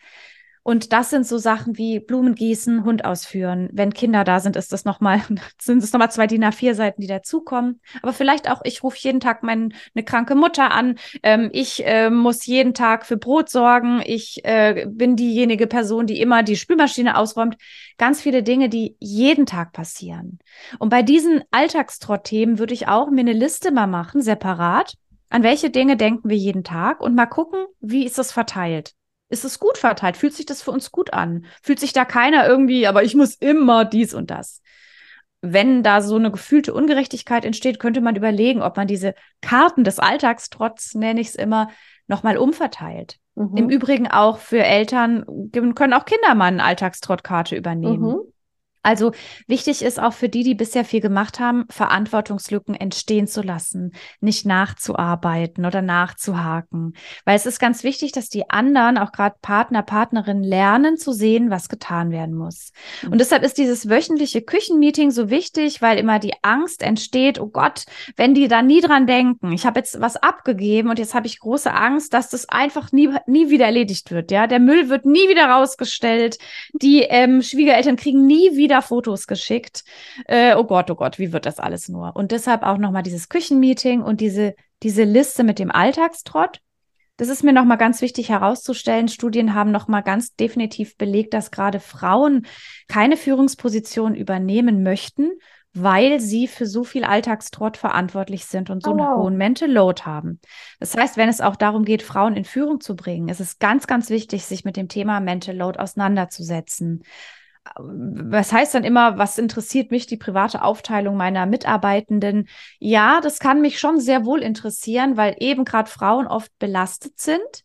[0.68, 3.70] Und das sind so Sachen wie Blumen gießen, Hund ausführen.
[3.72, 5.22] Wenn Kinder da sind, ist das nochmal,
[5.62, 7.80] sind es nochmal zwei DIN A4 Seiten, die dazukommen.
[8.02, 10.98] Aber vielleicht auch, ich rufe jeden Tag meine eine kranke Mutter an.
[11.24, 14.02] Ähm, ich äh, muss jeden Tag für Brot sorgen.
[14.04, 17.56] Ich äh, bin diejenige Person, die immer die Spülmaschine ausräumt.
[17.98, 20.38] Ganz viele Dinge, die jeden Tag passieren.
[20.80, 24.96] Und bei diesen Alltagstrott-Themen würde ich auch mir eine Liste mal machen, separat.
[25.30, 28.98] An welche Dinge denken wir jeden Tag und mal gucken, wie ist das verteilt?
[29.30, 30.18] Ist es gut verteilt?
[30.18, 31.46] Fühlt sich das für uns gut an?
[31.62, 34.62] Fühlt sich da keiner irgendwie, aber ich muss immer dies und das?
[35.42, 40.00] wenn da so eine gefühlte Ungerechtigkeit entsteht, könnte man überlegen, ob man diese Karten des
[40.00, 41.70] Alltagstrotz, nenne ich es immer,
[42.08, 43.20] nochmal umverteilt.
[43.36, 43.58] Mhm.
[43.58, 48.12] Im Übrigen auch für Eltern können auch Kinder mal eine Alltagstrottkarte übernehmen.
[48.12, 48.34] Mhm.
[48.88, 49.12] Also
[49.48, 54.46] wichtig ist auch für die, die bisher viel gemacht haben, Verantwortungslücken entstehen zu lassen, nicht
[54.46, 56.94] nachzuarbeiten oder nachzuhaken.
[57.26, 61.50] Weil es ist ganz wichtig, dass die anderen, auch gerade Partner, Partnerinnen, lernen zu sehen,
[61.50, 62.72] was getan werden muss.
[63.04, 63.12] Mhm.
[63.12, 67.84] Und deshalb ist dieses wöchentliche Küchenmeeting so wichtig, weil immer die Angst entsteht, oh Gott,
[68.16, 71.42] wenn die da nie dran denken, ich habe jetzt was abgegeben und jetzt habe ich
[71.42, 74.32] große Angst, dass das einfach nie, nie wieder erledigt wird.
[74.32, 76.38] Ja, der Müll wird nie wieder rausgestellt,
[76.72, 79.84] die ähm, Schwiegereltern kriegen nie wieder Fotos geschickt.
[80.26, 82.16] Äh, oh Gott, oh Gott, wie wird das alles nur?
[82.16, 86.62] Und deshalb auch nochmal dieses Küchenmeeting und diese, diese Liste mit dem Alltagstrott.
[87.18, 89.08] Das ist mir nochmal ganz wichtig herauszustellen.
[89.08, 92.46] Studien haben nochmal ganz definitiv belegt, dass gerade Frauen
[92.88, 95.32] keine Führungsposition übernehmen möchten,
[95.74, 99.24] weil sie für so viel Alltagstrott verantwortlich sind und so oh, einen wow.
[99.24, 100.40] hohen Mental Load haben.
[100.80, 103.88] Das heißt, wenn es auch darum geht, Frauen in Führung zu bringen, ist es ganz,
[103.88, 107.04] ganz wichtig, sich mit dem Thema Mental Load auseinanderzusetzen
[107.76, 112.48] was heißt dann immer, was interessiert mich die private Aufteilung meiner Mitarbeitenden?
[112.80, 117.64] Ja, das kann mich schon sehr wohl interessieren, weil eben gerade Frauen oft belastet sind,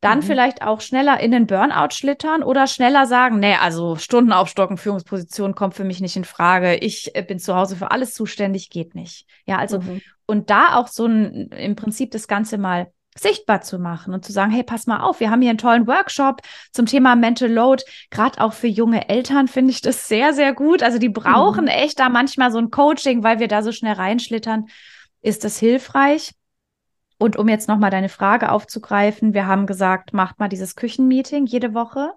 [0.00, 0.22] dann mhm.
[0.22, 5.54] vielleicht auch schneller in den Burnout schlittern oder schneller sagen, nee, also Stunden aufstocken, Führungsposition
[5.54, 6.76] kommt für mich nicht in Frage.
[6.76, 9.26] Ich äh, bin zu Hause für alles zuständig, geht nicht.
[9.46, 10.02] Ja, also mhm.
[10.26, 14.32] und da auch so ein im Prinzip das Ganze mal sichtbar zu machen und zu
[14.32, 16.40] sagen, hey, pass mal auf, wir haben hier einen tollen Workshop
[16.72, 17.82] zum Thema Mental Load.
[18.10, 20.82] Gerade auch für junge Eltern finde ich das sehr, sehr gut.
[20.82, 21.70] Also die brauchen mhm.
[21.70, 24.66] echt da manchmal so ein Coaching, weil wir da so schnell reinschlittern.
[25.20, 26.32] Ist das hilfreich?
[27.18, 31.74] Und um jetzt nochmal deine Frage aufzugreifen, wir haben gesagt, macht mal dieses Küchenmeeting jede
[31.74, 32.14] Woche.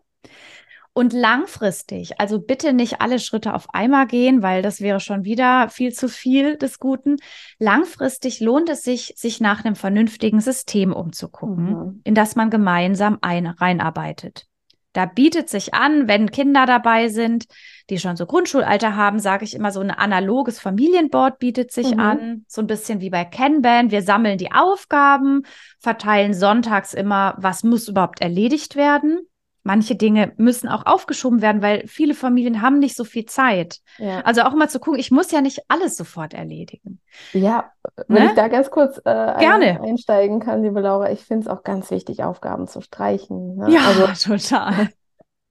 [0.98, 5.68] Und langfristig, also bitte nicht alle Schritte auf einmal gehen, weil das wäre schon wieder
[5.68, 7.18] viel zu viel des Guten.
[7.60, 12.02] Langfristig lohnt es sich, sich nach einem vernünftigen System umzugucken, mhm.
[12.06, 14.48] in das man gemeinsam ein, reinarbeitet.
[14.94, 17.48] Da bietet sich an, wenn Kinder dabei sind,
[17.90, 22.00] die schon so Grundschulalter haben, sage ich immer, so ein analoges Familienboard bietet sich mhm.
[22.00, 22.46] an.
[22.48, 23.92] So ein bisschen wie bei Kanban.
[23.92, 25.42] Wir sammeln die Aufgaben,
[25.78, 29.28] verteilen sonntags immer, was muss überhaupt erledigt werden
[29.66, 33.80] manche Dinge müssen auch aufgeschoben werden, weil viele Familien haben nicht so viel Zeit.
[33.98, 34.22] Ja.
[34.22, 37.00] Also auch immer zu gucken, ich muss ja nicht alles sofort erledigen.
[37.34, 37.72] Ja,
[38.08, 38.30] wenn ne?
[38.30, 39.82] ich da ganz kurz äh, Gerne.
[39.82, 43.56] Ein, einsteigen kann, liebe Laura, ich finde es auch ganz wichtig, Aufgaben zu streichen.
[43.56, 43.72] Ne?
[43.72, 44.06] Ja, also,
[44.38, 44.90] total.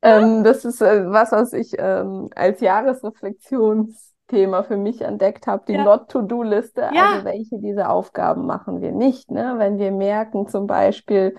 [0.00, 5.72] Ähm, das ist äh, was, was ich ähm, als Jahresreflexionsthema für mich entdeckt habe, die
[5.72, 5.82] ja.
[5.82, 6.90] Not-to-Do-Liste.
[6.94, 7.14] Ja.
[7.14, 9.56] Also welche dieser Aufgaben machen wir nicht, ne?
[9.58, 11.34] Wenn wir merken zum Beispiel,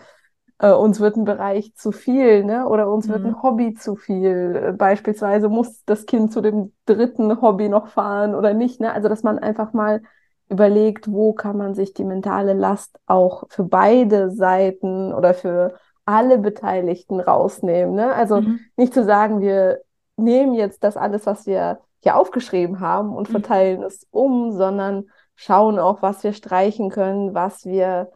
[0.59, 2.67] äh, uns wird ein Bereich zu viel, ne?
[2.67, 3.11] Oder uns mhm.
[3.13, 3.43] wird ein.
[3.43, 4.69] Hobby zu viel.
[4.69, 8.93] Äh, beispielsweise muss das Kind zu dem dritten Hobby noch fahren oder nicht, ne?
[8.93, 10.01] Also dass man einfach mal
[10.49, 15.73] überlegt, wo kann man sich die mentale Last auch für beide Seiten oder für
[16.05, 17.95] alle Beteiligten rausnehmen.
[17.95, 18.13] Ne?
[18.13, 18.59] Also mhm.
[18.77, 19.81] nicht zu sagen, wir
[20.17, 23.31] nehmen jetzt das alles, was wir hier aufgeschrieben haben und mhm.
[23.31, 23.85] verteilen mhm.
[23.85, 28.11] es um, sondern schauen auch, was wir streichen können, was wir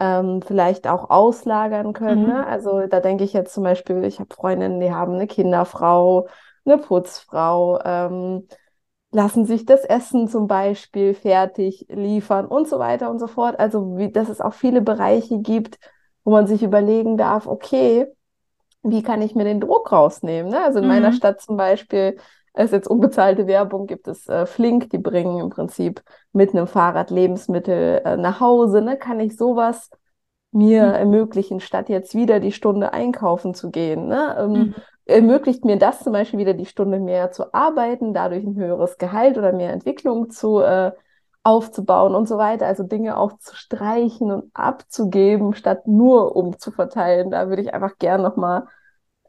[0.00, 2.22] ähm, vielleicht auch auslagern können.
[2.22, 2.28] Mhm.
[2.28, 2.46] Ne?
[2.46, 6.28] Also da denke ich jetzt zum Beispiel, ich habe Freundinnen, die haben eine Kinderfrau,
[6.64, 8.48] eine Putzfrau, ähm,
[9.12, 13.58] lassen sich das Essen zum Beispiel fertig liefern und so weiter und so fort.
[13.60, 15.78] Also wie, dass es auch viele Bereiche gibt,
[16.24, 18.06] wo man sich überlegen darf, okay,
[18.82, 20.50] wie kann ich mir den Druck rausnehmen?
[20.50, 20.62] Ne?
[20.62, 20.90] Also in mhm.
[20.90, 22.18] meiner Stadt zum Beispiel
[22.54, 27.10] es jetzt unbezahlte Werbung gibt es äh, Flink, die bringen im Prinzip mit einem Fahrrad
[27.10, 28.80] Lebensmittel äh, nach Hause.
[28.80, 28.96] Ne?
[28.96, 29.90] Kann ich sowas
[30.52, 30.94] mir mhm.
[30.94, 34.06] ermöglichen, statt jetzt wieder die Stunde einkaufen zu gehen?
[34.06, 34.36] Ne?
[34.38, 34.74] Ähm, mhm.
[35.04, 39.36] Ermöglicht mir das zum Beispiel wieder die Stunde mehr zu arbeiten, dadurch ein höheres Gehalt
[39.36, 40.92] oder mehr Entwicklung zu äh,
[41.42, 42.66] aufzubauen und so weiter.
[42.66, 47.32] Also Dinge auch zu streichen und abzugeben, statt nur umzuverteilen.
[47.32, 48.68] Da würde ich einfach gern nochmal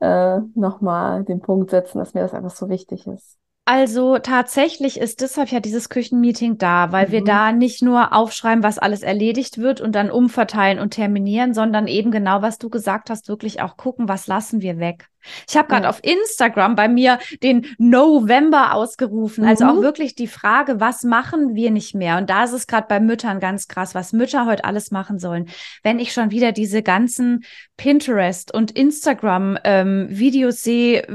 [0.05, 3.37] äh, nochmal den Punkt setzen, dass mir das einfach so wichtig ist.
[3.67, 7.11] Also tatsächlich ist deshalb ja dieses Küchenmeeting da, weil mhm.
[7.11, 11.87] wir da nicht nur aufschreiben, was alles erledigt wird und dann umverteilen und terminieren, sondern
[11.87, 15.09] eben genau, was du gesagt hast, wirklich auch gucken, was lassen wir weg.
[15.49, 15.89] Ich habe gerade ja.
[15.89, 19.43] auf Instagram bei mir den November ausgerufen.
[19.43, 19.49] Mhm.
[19.49, 19.81] Also auch mhm.
[19.81, 22.17] wirklich die Frage, was machen wir nicht mehr?
[22.17, 25.47] Und da ist es gerade bei Müttern ganz krass, was Mütter heute alles machen sollen.
[25.83, 27.43] Wenn ich schon wieder diese ganzen
[27.77, 31.05] Pinterest und Instagram ähm, Videos sehe,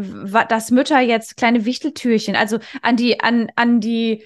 [0.49, 4.25] dass Mütter jetzt kleine Wichteltürchen, also an die, an, an die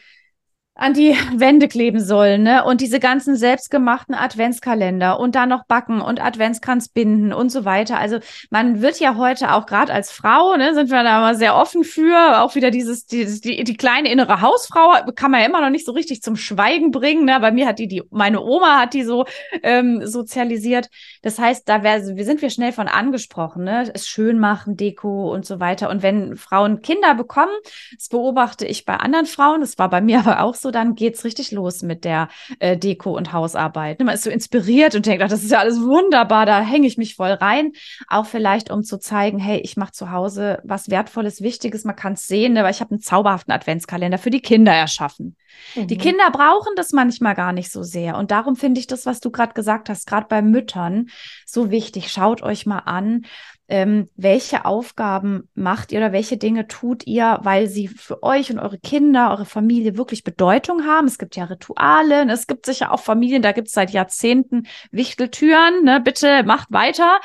[0.75, 2.65] an die Wände kleben sollen, ne?
[2.65, 7.99] Und diese ganzen selbstgemachten Adventskalender und dann noch backen und Adventskranz binden und so weiter.
[7.99, 8.19] Also
[8.51, 11.85] man wird ja heute auch gerade als Frau, ne, sind wir da mal sehr offen
[11.85, 12.41] für.
[12.41, 15.87] Auch wieder dieses, dieses die, die kleine innere Hausfrau kann man ja immer noch nicht
[15.87, 17.25] so richtig zum Schweigen bringen.
[17.25, 17.39] Ne?
[17.41, 19.25] Bei mir hat die, die, meine Oma hat die so
[19.63, 20.89] ähm, sozialisiert.
[21.23, 23.91] Das heißt, da wär, sind wir schnell von angesprochen, ne?
[23.95, 25.91] Es schön machen, Deko und so weiter.
[25.91, 27.53] Und wenn Frauen Kinder bekommen,
[27.97, 31.25] das beobachte ich bei anderen Frauen, das war bei mir aber auch so, dann geht's
[31.25, 34.01] richtig los mit der äh, Deko und Hausarbeit.
[34.01, 36.99] Man ist so inspiriert und denkt, ach, das ist ja alles wunderbar, da hänge ich
[36.99, 37.73] mich voll rein.
[38.09, 42.15] Auch vielleicht, um zu zeigen, hey, ich mache zu Hause was Wertvolles, Wichtiges, man kann
[42.15, 45.37] es sehen, ne, weil ich habe einen zauberhaften Adventskalender für die Kinder erschaffen.
[45.75, 45.87] Mhm.
[45.87, 48.17] Die Kinder brauchen das manchmal gar nicht so sehr.
[48.17, 51.09] Und darum finde ich das, was du gerade gesagt hast, gerade bei Müttern,
[51.47, 52.11] so wichtig.
[52.11, 53.27] Schaut euch mal an,
[53.69, 58.59] ähm, welche Aufgaben macht ihr oder welche Dinge tut ihr, weil sie für euch und
[58.59, 61.07] eure Kinder, eure Familie wirklich Bedeutung haben.
[61.07, 62.33] Es gibt ja Rituale, ne?
[62.33, 66.01] es gibt sicher auch Familien, da gibt es seit Jahrzehnten Wichteltüren, ne?
[66.01, 67.21] bitte macht weiter.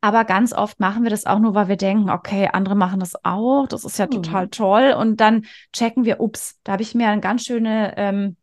[0.00, 3.14] Aber ganz oft machen wir das auch nur, weil wir denken, okay, andere machen das
[3.24, 4.10] auch, das ist ja mhm.
[4.10, 4.94] total toll.
[4.98, 8.36] Und dann checken wir, ups, da habe ich mir eine ganz schöne ähm,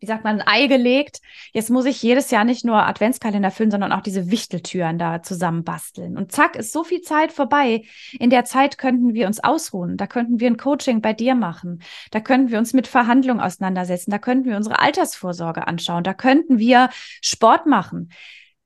[0.00, 1.20] wie sagt man, ein Ei gelegt.
[1.52, 5.64] Jetzt muss ich jedes Jahr nicht nur Adventskalender füllen, sondern auch diese Wichteltüren da zusammen
[5.64, 6.16] basteln.
[6.16, 7.82] Und zack, ist so viel Zeit vorbei.
[8.18, 9.96] In der Zeit könnten wir uns ausruhen.
[9.96, 11.82] Da könnten wir ein Coaching bei dir machen.
[12.10, 14.10] Da könnten wir uns mit Verhandlungen auseinandersetzen.
[14.10, 16.04] Da könnten wir unsere Altersvorsorge anschauen.
[16.04, 18.10] Da könnten wir Sport machen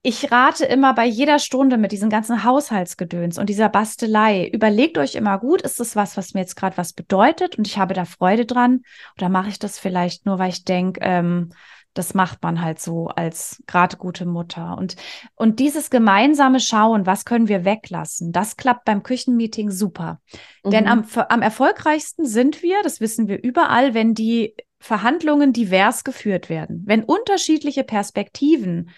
[0.03, 5.15] ich rate immer bei jeder Stunde mit diesem ganzen Haushaltsgedöns und dieser Bastelei, überlegt euch
[5.15, 8.05] immer gut, ist das was, was mir jetzt gerade was bedeutet und ich habe da
[8.05, 8.83] Freude dran?
[9.17, 11.51] Oder mache ich das vielleicht nur, weil ich denke, ähm,
[11.95, 14.77] das macht man halt so als gerade gute Mutter.
[14.79, 14.97] Und,
[15.35, 20.21] und dieses gemeinsame Schauen, was können wir weglassen, das klappt beim Küchenmeeting super.
[20.65, 20.71] Mhm.
[20.71, 26.49] Denn am, am erfolgreichsten sind wir, das wissen wir überall, wenn die Verhandlungen divers geführt
[26.49, 28.91] werden, wenn unterschiedliche Perspektiven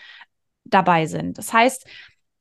[0.65, 1.39] dabei sind.
[1.39, 1.87] Das heißt,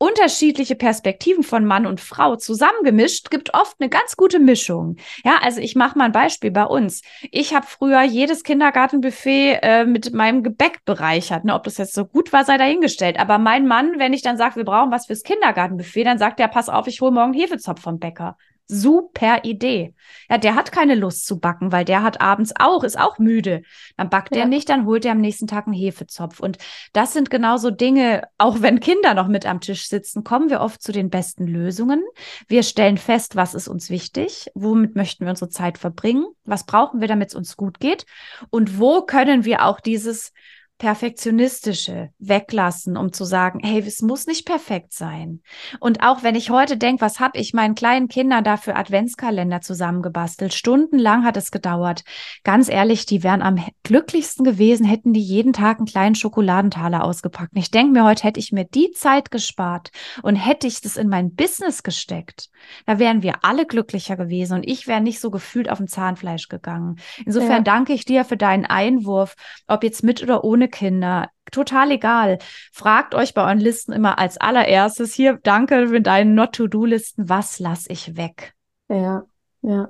[0.04, 4.98] unterschiedliche Perspektiven von Mann und Frau zusammengemischt gibt oft eine ganz gute Mischung.
[5.24, 7.04] Ja, also ich mache mal ein Beispiel bei uns.
[7.32, 11.46] Ich habe früher jedes Kindergartenbuffet äh, mit meinem Gebäck bereichert.
[11.46, 13.18] Ne, ob das jetzt so gut war, sei dahingestellt.
[13.18, 16.50] Aber mein Mann, wenn ich dann sage, wir brauchen was fürs Kindergartenbuffet, dann sagt er,
[16.50, 18.38] pass auf, ich hole morgen Hefezopf vom Bäcker.
[18.68, 19.94] Super Idee.
[20.30, 23.64] Ja, der hat keine Lust zu backen, weil der hat abends auch, ist auch müde.
[23.98, 24.44] Dann backt ja.
[24.44, 26.40] er nicht, dann holt er am nächsten Tag einen Hefezopf.
[26.40, 26.58] Und
[26.94, 30.82] das sind genauso Dinge, auch wenn Kinder noch mit am Tisch sitzen, kommen wir oft
[30.82, 32.04] zu den besten Lösungen.
[32.48, 37.02] Wir stellen fest, was ist uns wichtig, womit möchten wir unsere Zeit verbringen, was brauchen
[37.02, 38.06] wir, damit es uns gut geht
[38.50, 40.32] und wo können wir auch dieses
[40.80, 45.42] Perfektionistische weglassen, um zu sagen, hey, es muss nicht perfekt sein.
[45.80, 49.62] Und auch wenn ich heute denke, was habe ich meinen kleinen Kindern da für Adventskalender
[49.62, 50.54] zusammengebastelt?
[50.54, 52.04] Stundenlang hat es gedauert.
[52.44, 57.54] Ganz ehrlich, die wären am glücklichsten gewesen, hätten die jeden Tag einen kleinen Schokoladentaler ausgepackt.
[57.54, 60.98] Und ich denke mir heute, hätte ich mir die Zeit gespart und hätte ich das
[60.98, 62.50] in mein Business gesteckt,
[62.86, 66.50] da wären wir alle glücklicher gewesen und ich wäre nicht so gefühlt auf dem Zahnfleisch
[66.50, 66.98] gegangen.
[67.26, 67.62] Insofern ja.
[67.62, 69.36] danke ich dir für deinen Einwurf,
[69.68, 71.30] ob jetzt mit oder ohne Kinder.
[71.52, 72.40] Total egal.
[72.72, 77.92] Fragt euch bei euren Listen immer als allererstes hier, danke für deinen Not-to-Do-Listen, was lasse
[77.92, 78.54] ich weg?
[78.90, 79.24] Ja,
[79.62, 79.90] ja.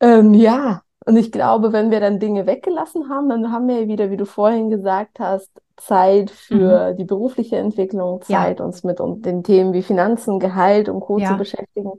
[0.00, 4.10] Ähm, ja, und ich glaube, wenn wir dann Dinge weggelassen haben, dann haben wir wieder,
[4.10, 6.96] wie du vorhin gesagt hast, Zeit für mhm.
[6.96, 8.64] die berufliche Entwicklung, Zeit, ja.
[8.64, 11.18] uns mit den Themen wie Finanzen, Gehalt und Co.
[11.18, 11.28] Ja.
[11.28, 11.92] zu beschäftigen.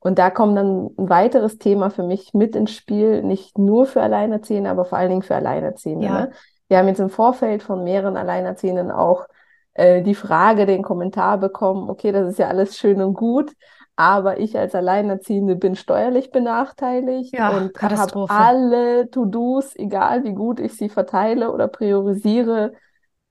[0.00, 4.02] Und da kommt dann ein weiteres Thema für mich mit ins Spiel, nicht nur für
[4.02, 6.06] Alleinerziehende, aber vor allen Dingen für Alleinerziehende.
[6.06, 6.20] Ja.
[6.22, 6.30] Ne?
[6.68, 9.26] Wir haben jetzt im Vorfeld von mehreren Alleinerziehenden auch
[9.74, 13.52] äh, die Frage, den Kommentar bekommen, okay, das ist ja alles schön und gut,
[13.96, 20.60] aber ich als Alleinerziehende bin steuerlich benachteiligt ja, und habe alle To-Dos, egal wie gut
[20.60, 22.74] ich sie verteile oder priorisiere,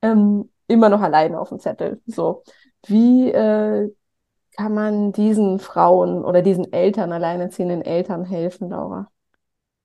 [0.01, 2.01] ähm, immer noch alleine auf dem Zettel.
[2.05, 2.43] So,
[2.85, 3.89] wie äh,
[4.57, 9.09] kann man diesen Frauen oder diesen Eltern, alleinerziehenden Eltern helfen, Laura?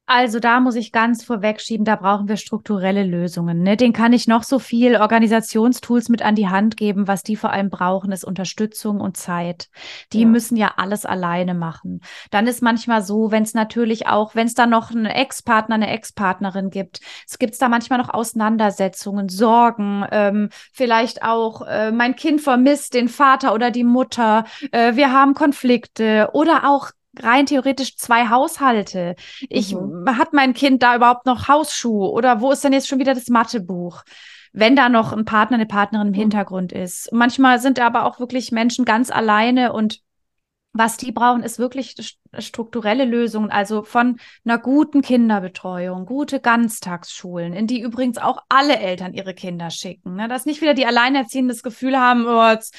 [0.06, 3.62] Also da muss ich ganz vorwegschieben, da brauchen wir strukturelle Lösungen.
[3.62, 3.76] Ne?
[3.76, 7.06] Den kann ich noch so viel Organisationstools mit an die Hand geben.
[7.06, 9.68] Was die vor allem brauchen, ist Unterstützung und Zeit.
[10.12, 10.26] Die ja.
[10.26, 12.00] müssen ja alles alleine machen.
[12.32, 15.90] Dann ist manchmal so, wenn es natürlich auch, wenn es da noch einen Ex-Partner, eine
[15.90, 22.40] Ex-Partnerin gibt, es gibt da manchmal noch Auseinandersetzungen, Sorgen, ähm, vielleicht auch äh, mein Kind
[22.40, 28.28] vermisst den Vater oder die Mutter, äh, wir haben Konflikte oder auch rein theoretisch zwei
[28.28, 29.16] Haushalte.
[29.48, 30.18] Ich mhm.
[30.18, 33.28] hat mein Kind da überhaupt noch Hausschuhe oder wo ist denn jetzt schon wieder das
[33.28, 34.02] Mathebuch?
[34.52, 36.18] Wenn da noch ein Partner, eine Partnerin im mhm.
[36.18, 37.10] Hintergrund ist.
[37.12, 40.00] Manchmal sind aber auch wirklich Menschen ganz alleine und
[40.74, 41.96] Was die brauchen, ist wirklich
[42.38, 49.12] strukturelle Lösungen, also von einer guten Kinderbetreuung, gute Ganztagsschulen, in die übrigens auch alle Eltern
[49.12, 50.16] ihre Kinder schicken.
[50.16, 50.28] Ne?
[50.28, 52.74] Dass nicht wieder die Alleinerziehenden das Gefühl haben, oh, jetzt,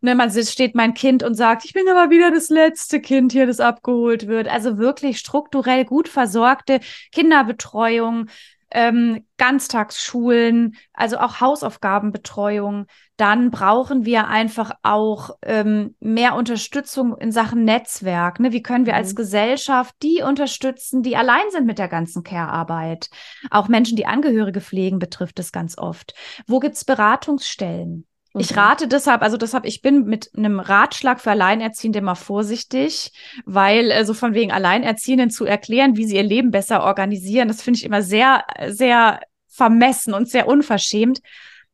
[0.00, 3.46] ne, man steht mein Kind und sagt, ich bin aber wieder das letzte Kind hier,
[3.46, 4.48] das abgeholt wird.
[4.48, 6.80] Also wirklich strukturell gut versorgte
[7.12, 8.28] Kinderbetreuung,
[8.70, 12.86] ähm, Ganztagsschulen, also auch Hausaufgabenbetreuung,
[13.16, 18.40] dann brauchen wir einfach auch ähm, mehr Unterstützung in Sachen Netzwerk.
[18.40, 18.52] Ne?
[18.52, 18.98] Wie können wir mhm.
[18.98, 23.08] als Gesellschaft die unterstützen, die allein sind mit der ganzen Care-Arbeit?
[23.50, 26.14] Auch Menschen, die Angehörige pflegen, betrifft es ganz oft.
[26.46, 28.06] Wo gibt es Beratungsstellen?
[28.38, 28.58] Ich mhm.
[28.58, 33.12] rate deshalb, also deshalb, ich bin mit einem Ratschlag für Alleinerziehende immer vorsichtig,
[33.44, 37.62] weil äh, so von wegen Alleinerziehenden zu erklären, wie sie ihr Leben besser organisieren, das
[37.62, 41.20] finde ich immer sehr, sehr vermessen und sehr unverschämt.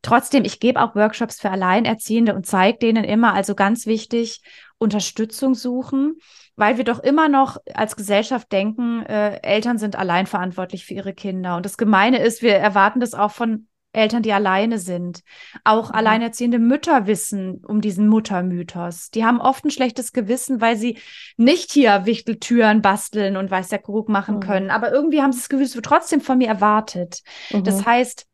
[0.03, 4.43] Trotzdem, ich gebe auch Workshops für Alleinerziehende und zeige denen immer, also ganz wichtig,
[4.79, 6.17] Unterstützung suchen,
[6.57, 11.15] weil wir doch immer noch als Gesellschaft denken, äh, Eltern sind allein verantwortlich für ihre
[11.15, 11.57] Kinder.
[11.57, 15.23] Und das Gemeine ist, wir erwarten das auch von Eltern, die alleine sind.
[15.65, 15.95] Auch mhm.
[15.95, 19.11] alleinerziehende Mütter wissen um diesen Muttermythos.
[19.11, 20.99] Die haben oft ein schlechtes Gewissen, weil sie
[21.37, 24.41] nicht hier Wichteltüren basteln und weiß der Krug machen mhm.
[24.41, 24.71] können.
[24.71, 27.23] Aber irgendwie haben sie das Gefühl, es wird trotzdem von mir erwartet.
[27.51, 27.65] Mhm.
[27.65, 28.27] Das heißt,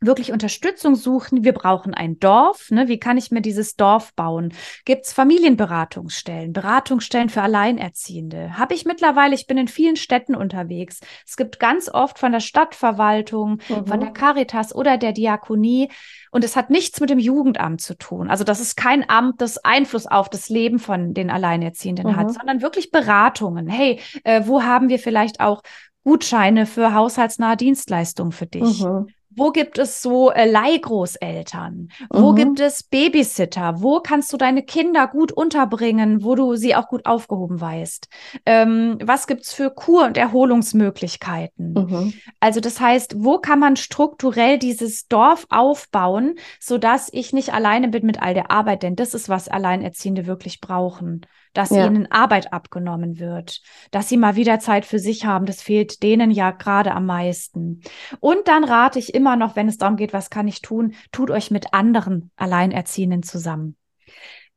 [0.00, 1.44] wirklich Unterstützung suchen.
[1.44, 2.70] Wir brauchen ein Dorf.
[2.70, 2.88] Ne?
[2.88, 4.52] Wie kann ich mir dieses Dorf bauen?
[4.84, 8.56] Gibt es Familienberatungsstellen, Beratungsstellen für Alleinerziehende?
[8.56, 11.00] Habe ich mittlerweile, ich bin in vielen Städten unterwegs.
[11.26, 13.86] Es gibt ganz oft von der Stadtverwaltung, mhm.
[13.86, 15.90] von der Caritas oder der Diakonie.
[16.30, 18.30] Und es hat nichts mit dem Jugendamt zu tun.
[18.30, 22.16] Also das ist kein Amt, das Einfluss auf das Leben von den Alleinerziehenden mhm.
[22.16, 23.66] hat, sondern wirklich Beratungen.
[23.66, 25.62] Hey, äh, wo haben wir vielleicht auch
[26.04, 28.84] Gutscheine für haushaltsnahe Dienstleistungen für dich?
[28.84, 29.08] Mhm.
[29.38, 31.88] Wo gibt es so äh, Leihgroßeltern?
[32.10, 32.36] Wo mhm.
[32.36, 33.80] gibt es Babysitter?
[33.80, 38.08] Wo kannst du deine Kinder gut unterbringen, wo du sie auch gut aufgehoben weißt?
[38.46, 41.74] Ähm, was gibt's für Kur- und Erholungsmöglichkeiten?
[41.74, 42.14] Mhm.
[42.40, 48.04] Also das heißt, wo kann man strukturell dieses Dorf aufbauen, sodass ich nicht alleine bin
[48.04, 48.82] mit all der Arbeit?
[48.82, 51.22] Denn das ist, was Alleinerziehende wirklich brauchen
[51.54, 51.86] dass ja.
[51.86, 55.46] ihnen Arbeit abgenommen wird, dass sie mal wieder Zeit für sich haben.
[55.46, 57.82] Das fehlt denen ja gerade am meisten.
[58.20, 61.30] Und dann rate ich immer noch, wenn es darum geht, was kann ich tun, tut
[61.30, 63.76] euch mit anderen Alleinerziehenden zusammen.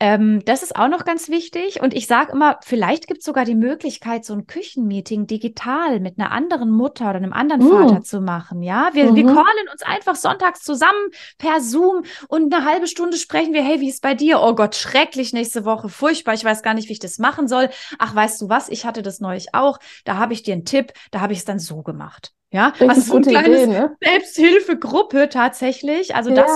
[0.02, 1.80] Ähm, das ist auch noch ganz wichtig.
[1.80, 6.18] Und ich sage immer, vielleicht gibt es sogar die Möglichkeit, so ein Küchenmeeting digital mit
[6.18, 7.70] einer anderen Mutter oder einem anderen mm.
[7.70, 8.64] Vater zu machen.
[8.64, 9.16] Ja, wir, mhm.
[9.16, 13.80] wir callen uns einfach sonntags zusammen per Zoom und eine halbe Stunde sprechen wir, hey,
[13.80, 14.42] wie ist bei dir?
[14.42, 16.34] Oh Gott, schrecklich nächste Woche, furchtbar.
[16.34, 17.70] Ich weiß gar nicht, wie ich das machen soll.
[18.00, 18.70] Ach, weißt du was?
[18.70, 19.78] Ich hatte das neulich auch.
[20.04, 20.94] Da habe ich dir einen Tipp.
[21.12, 22.32] Da habe ich es dann so gemacht.
[22.50, 23.96] Ja, das ist so ein kleines Idee, ne?
[24.02, 26.16] Selbsthilfegruppe tatsächlich.
[26.16, 26.38] Also ja.
[26.38, 26.56] das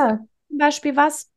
[0.49, 1.29] zum Beispiel was.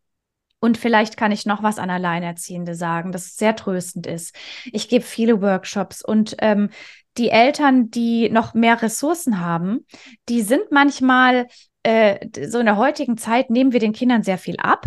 [0.61, 4.35] Und vielleicht kann ich noch was an Alleinerziehende sagen, das sehr tröstend ist.
[4.73, 6.71] Ich gebe viele Workshops und ähm,
[7.17, 9.87] die Eltern, die noch mehr Ressourcen haben,
[10.29, 11.49] die sind manchmal
[11.83, 14.87] äh, so in der heutigen Zeit nehmen wir den Kindern sehr viel ab.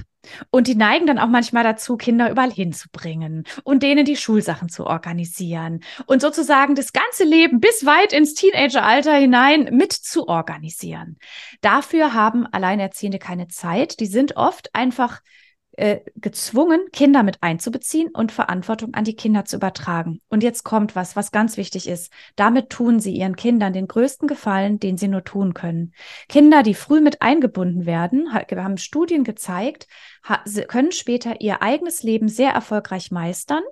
[0.52, 4.86] Und die neigen dann auch manchmal dazu, Kinder überall hinzubringen und denen die Schulsachen zu
[4.86, 11.18] organisieren und sozusagen das ganze Leben bis weit ins Teenageralter hinein mit zu organisieren.
[11.62, 14.00] Dafür haben Alleinerziehende keine Zeit.
[14.00, 15.22] Die sind oft einfach
[15.74, 20.20] äh, gezwungen, Kinder mit einzubeziehen und Verantwortung an die Kinder zu übertragen.
[20.30, 22.12] Und jetzt kommt was, was ganz wichtig ist.
[22.36, 25.94] Damit tun sie ihren Kindern den größten Gefallen, den sie nur tun können.
[26.28, 29.88] Kinder, die früh mit eingebunden werden, haben Studien gezeigt,
[30.68, 33.64] können später ihr eigenes Leben sehr erfolgreich meistern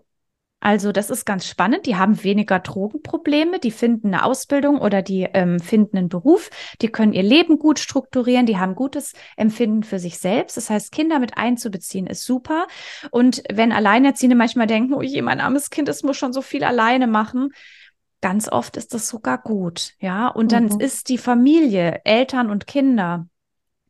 [0.60, 1.86] also das ist ganz spannend.
[1.86, 6.49] Die haben weniger Drogenprobleme, die finden eine Ausbildung oder die ähm, finden einen Beruf,
[6.82, 10.57] die können ihr Leben gut strukturieren, die haben gutes Empfinden für sich selbst.
[10.57, 12.68] Das heißt, Kinder mit einzubeziehen ist super.
[13.12, 16.64] Und wenn Alleinerziehende manchmal denken, oh je, mein armes Kind, es muss schon so viel
[16.64, 17.51] alleine machen,
[18.22, 19.93] ganz oft ist das sogar gut.
[19.99, 20.80] Ja, und dann mhm.
[20.80, 23.28] ist die Familie, Eltern und Kinder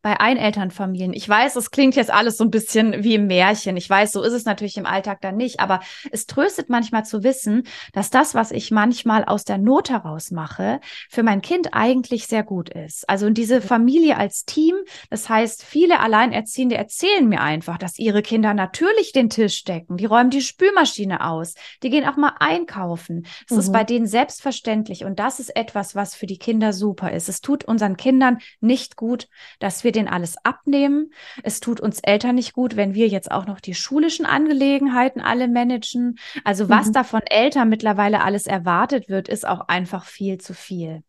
[0.02, 1.12] bei Einelternfamilien.
[1.12, 3.76] Ich weiß, es klingt jetzt alles so ein bisschen wie im Märchen.
[3.76, 5.60] Ich weiß, so ist es natürlich im Alltag dann nicht.
[5.60, 5.80] Aber
[6.10, 10.80] es tröstet manchmal zu wissen, dass das, was ich manchmal aus der Not heraus mache,
[11.08, 13.08] für mein Kind eigentlich sehr gut ist.
[13.08, 14.74] Also diese Familie als Team.
[15.10, 19.96] Das heißt, viele Alleinerziehende erzählen mir einfach, dass ihre Kinder natürlich den Tisch decken.
[19.96, 21.54] Die räumen die Spülmaschine aus.
[21.82, 23.26] Die gehen auch mal einkaufen.
[23.48, 23.60] Es mhm.
[23.60, 25.04] ist bei denen selbstverständlich.
[25.04, 27.28] Und das ist etwas, was für die Kinder super ist.
[27.28, 29.28] Es tut unseren Kindern nicht gut,
[29.58, 31.12] dass wir wir denen alles abnehmen.
[31.42, 35.48] Es tut uns Eltern nicht gut, wenn wir jetzt auch noch die schulischen Angelegenheiten alle
[35.48, 36.18] managen.
[36.44, 36.92] Also was mhm.
[36.92, 41.02] da von Eltern mittlerweile alles erwartet wird, ist auch einfach viel zu viel.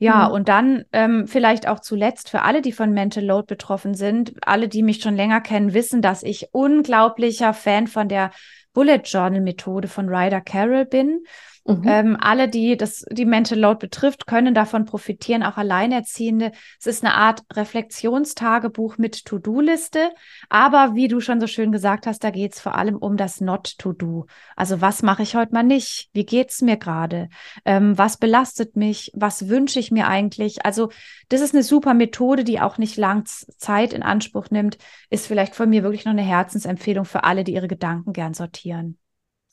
[0.00, 0.34] Ja, mhm.
[0.34, 4.68] und dann ähm, vielleicht auch zuletzt für alle, die von Mental Load betroffen sind, alle,
[4.68, 8.30] die mich schon länger kennen, wissen, dass ich unglaublicher Fan von der
[8.74, 11.24] Bullet Journal Methode von Ryder Carroll bin.
[11.68, 11.82] Mhm.
[11.84, 16.52] Ähm, alle, die das, die Mental Load betrifft, können davon profitieren, auch Alleinerziehende.
[16.80, 20.10] Es ist eine Art Reflexionstagebuch mit To-Do-Liste.
[20.48, 23.42] Aber wie du schon so schön gesagt hast, da geht es vor allem um das
[23.42, 24.26] Not-to-Do.
[24.56, 26.08] Also was mache ich heute mal nicht?
[26.14, 27.28] Wie geht's mir gerade?
[27.66, 29.12] Ähm, was belastet mich?
[29.14, 30.64] Was wünsche ich mir eigentlich?
[30.64, 30.88] Also
[31.28, 34.78] das ist eine super Methode, die auch nicht lang Zeit in Anspruch nimmt.
[35.10, 38.98] Ist vielleicht von mir wirklich noch eine Herzensempfehlung für alle, die ihre Gedanken gern sortieren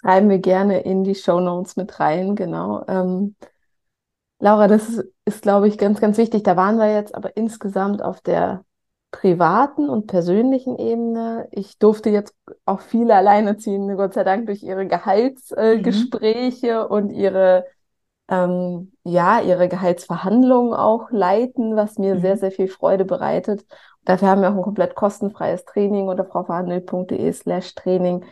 [0.05, 2.85] schreiben wir gerne in die Show Notes mit rein, genau.
[2.87, 3.35] Ähm,
[4.39, 6.43] Laura, das ist, ist glaube ich, ganz, ganz wichtig.
[6.43, 8.63] Da waren wir jetzt aber insgesamt auf der
[9.09, 11.47] privaten und persönlichen Ebene.
[11.51, 12.35] Ich durfte jetzt
[12.65, 16.91] auch viele Alleinerziehende, Gott sei Dank, durch ihre Gehaltsgespräche äh, mhm.
[16.91, 17.65] und ihre,
[18.29, 22.19] ähm, ja, ihre Gehaltsverhandlungen auch leiten, was mir mhm.
[22.19, 23.65] sehr, sehr viel Freude bereitet.
[24.03, 28.23] Dafür haben wir auch ein komplett kostenfreies Training unter frauverhandelt.de slash Training,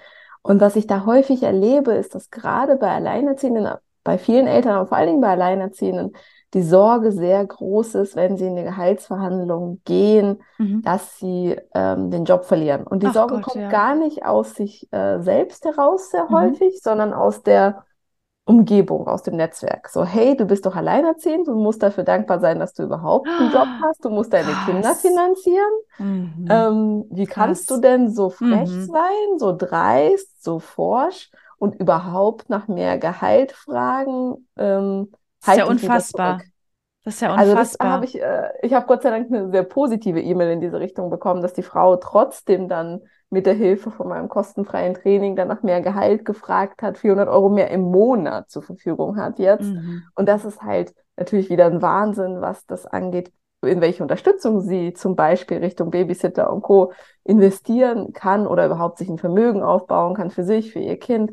[0.44, 3.68] und was ich da häufig erlebe, ist, dass gerade bei Alleinerziehenden,
[4.04, 6.14] bei vielen Eltern, aber vor allen Dingen bei Alleinerziehenden,
[6.54, 10.84] die Sorge sehr groß ist, wenn sie in die Gehaltsverhandlungen gehen, mhm.
[10.84, 12.86] dass sie ähm, den Job verlieren.
[12.86, 13.70] Und die Ach Sorge Gott, kommt ja.
[13.70, 16.36] gar nicht aus sich äh, selbst heraus sehr mhm.
[16.36, 17.86] häufig, sondern aus der
[18.46, 19.88] Umgebung, aus dem Netzwerk.
[19.88, 23.52] So, hey, du bist doch alleinerziehend, du musst dafür dankbar sein, dass du überhaupt einen
[23.52, 24.66] Job hast, du musst deine Krass.
[24.66, 25.74] Kinder finanzieren.
[25.98, 26.48] Mhm.
[26.50, 27.36] Ähm, wie Krass.
[27.36, 28.86] kannst du denn so frech mhm.
[28.86, 34.46] sein, so dreist, so forsch und überhaupt nach mehr Gehalt fragen?
[34.58, 35.12] Ähm,
[35.46, 36.42] das ist ja unfassbar.
[37.06, 37.40] Das ist ja unfassbar.
[37.40, 40.60] Also das habe ich, äh, ich habe Gott sei Dank eine sehr positive E-Mail in
[40.60, 43.02] diese Richtung bekommen, dass die Frau trotzdem dann
[43.34, 47.50] mit der Hilfe von meinem kostenfreien Training dann nach mehr Gehalt gefragt hat, 400 Euro
[47.50, 49.64] mehr im Monat zur Verfügung hat jetzt.
[49.64, 50.04] Mhm.
[50.16, 54.94] Und das ist halt natürlich wieder ein Wahnsinn, was das angeht, in welche Unterstützung sie
[54.94, 56.94] zum Beispiel Richtung Babysitter und Co.
[57.24, 61.32] investieren kann oder überhaupt sich ein Vermögen aufbauen kann für sich, für ihr Kind.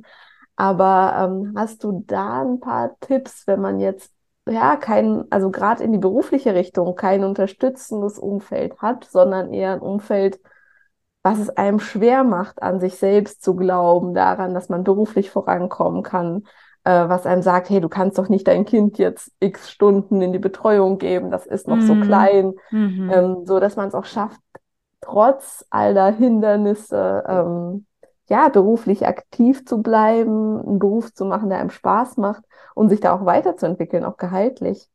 [0.56, 4.10] Aber ähm, hast du da ein paar Tipps, wenn man jetzt
[4.48, 9.80] ja kein, also gerade in die berufliche Richtung kein unterstützendes Umfeld hat, sondern eher ein
[9.80, 10.40] Umfeld,
[11.22, 16.02] was es einem schwer macht, an sich selbst zu glauben, daran, dass man beruflich vorankommen
[16.02, 16.44] kann,
[16.84, 20.32] äh, was einem sagt, hey, du kannst doch nicht dein Kind jetzt x Stunden in
[20.32, 21.86] die Betreuung geben, das ist noch mhm.
[21.86, 23.10] so klein, mhm.
[23.12, 24.40] ähm, so dass man es auch schafft,
[25.00, 27.86] trotz all der Hindernisse, ähm,
[28.28, 32.44] ja, beruflich aktiv zu bleiben, einen Beruf zu machen, der einem Spaß macht
[32.74, 34.88] und sich da auch weiterzuentwickeln, auch gehaltlich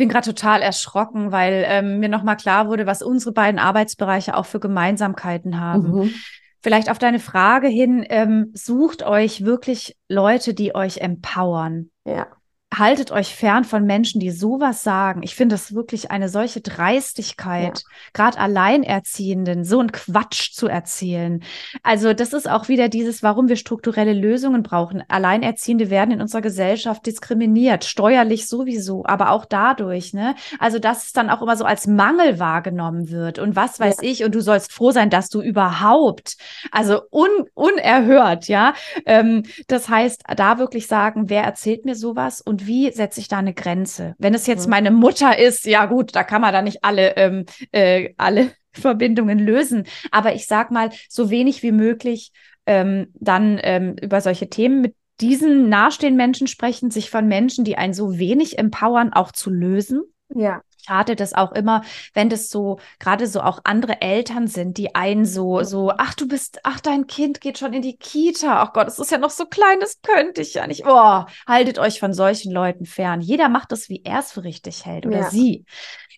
[0.00, 4.46] bin gerade total erschrocken, weil ähm, mir nochmal klar wurde, was unsere beiden Arbeitsbereiche auch
[4.46, 5.92] für Gemeinsamkeiten haben.
[5.92, 6.14] Mhm.
[6.62, 11.90] Vielleicht auf deine Frage hin, ähm, sucht euch wirklich Leute, die euch empowern.
[12.06, 12.28] Ja
[12.72, 15.22] haltet euch fern von Menschen, die sowas sagen.
[15.24, 17.84] Ich finde das wirklich eine solche Dreistigkeit, ja.
[18.12, 21.42] gerade Alleinerziehenden, so ein Quatsch zu erzählen.
[21.82, 25.02] Also das ist auch wieder dieses, warum wir strukturelle Lösungen brauchen.
[25.08, 30.36] Alleinerziehende werden in unserer Gesellschaft diskriminiert, steuerlich sowieso, aber auch dadurch, ne?
[30.60, 34.08] Also dass es dann auch immer so als Mangel wahrgenommen wird und was weiß ja.
[34.08, 36.36] ich und du sollst froh sein, dass du überhaupt,
[36.70, 38.74] also un unerhört, ja.
[39.06, 43.38] Ähm, das heißt, da wirklich sagen, wer erzählt mir sowas und wie setze ich da
[43.38, 44.14] eine Grenze?
[44.18, 44.70] Wenn es jetzt mhm.
[44.70, 49.38] meine Mutter ist, ja gut, da kann man da nicht alle, ähm, äh, alle Verbindungen
[49.38, 49.84] lösen.
[50.10, 52.32] Aber ich sag mal, so wenig wie möglich
[52.66, 57.76] ähm, dann ähm, über solche Themen mit diesen nahestehenden Menschen sprechen, sich von Menschen, die
[57.76, 60.02] einen so wenig empowern, auch zu lösen.
[60.34, 61.82] Ja schade das auch immer,
[62.14, 66.26] wenn das so, gerade so auch andere Eltern sind, die einen so, so, ach, du
[66.26, 68.62] bist, ach, dein Kind geht schon in die Kita.
[68.62, 70.84] Ach Gott, es ist ja noch so klein, das könnte ich ja nicht.
[70.86, 73.20] Oh, haltet euch von solchen Leuten fern.
[73.20, 75.30] Jeder macht das, wie er es für richtig hält oder ja.
[75.30, 75.64] sie.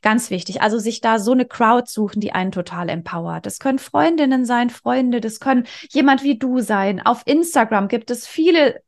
[0.00, 0.62] Ganz wichtig.
[0.62, 3.46] Also sich da so eine Crowd suchen, die einen total empowert.
[3.46, 7.00] Das können Freundinnen sein, Freunde, das können jemand wie du sein.
[7.00, 8.82] Auf Instagram gibt es viele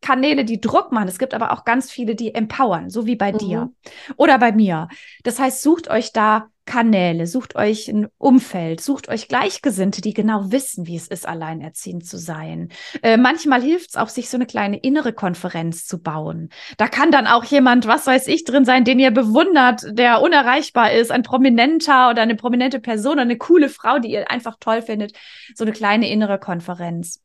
[0.00, 1.08] Kanäle, die Druck machen.
[1.08, 3.38] Es gibt aber auch ganz viele, die empowern, so wie bei mhm.
[3.38, 3.72] dir
[4.16, 4.88] oder bei mir.
[5.24, 10.52] Das heißt, sucht euch da Kanäle, sucht euch ein Umfeld, sucht euch Gleichgesinnte, die genau
[10.52, 12.68] wissen, wie es ist, alleinerziehend zu sein.
[13.02, 16.50] Äh, manchmal hilft es auch, sich so eine kleine innere Konferenz zu bauen.
[16.76, 20.92] Da kann dann auch jemand, was weiß ich, drin sein, den ihr bewundert, der unerreichbar
[20.92, 24.82] ist, ein Prominenter oder eine prominente Person oder eine coole Frau, die ihr einfach toll
[24.82, 25.12] findet.
[25.56, 27.20] So eine kleine innere Konferenz.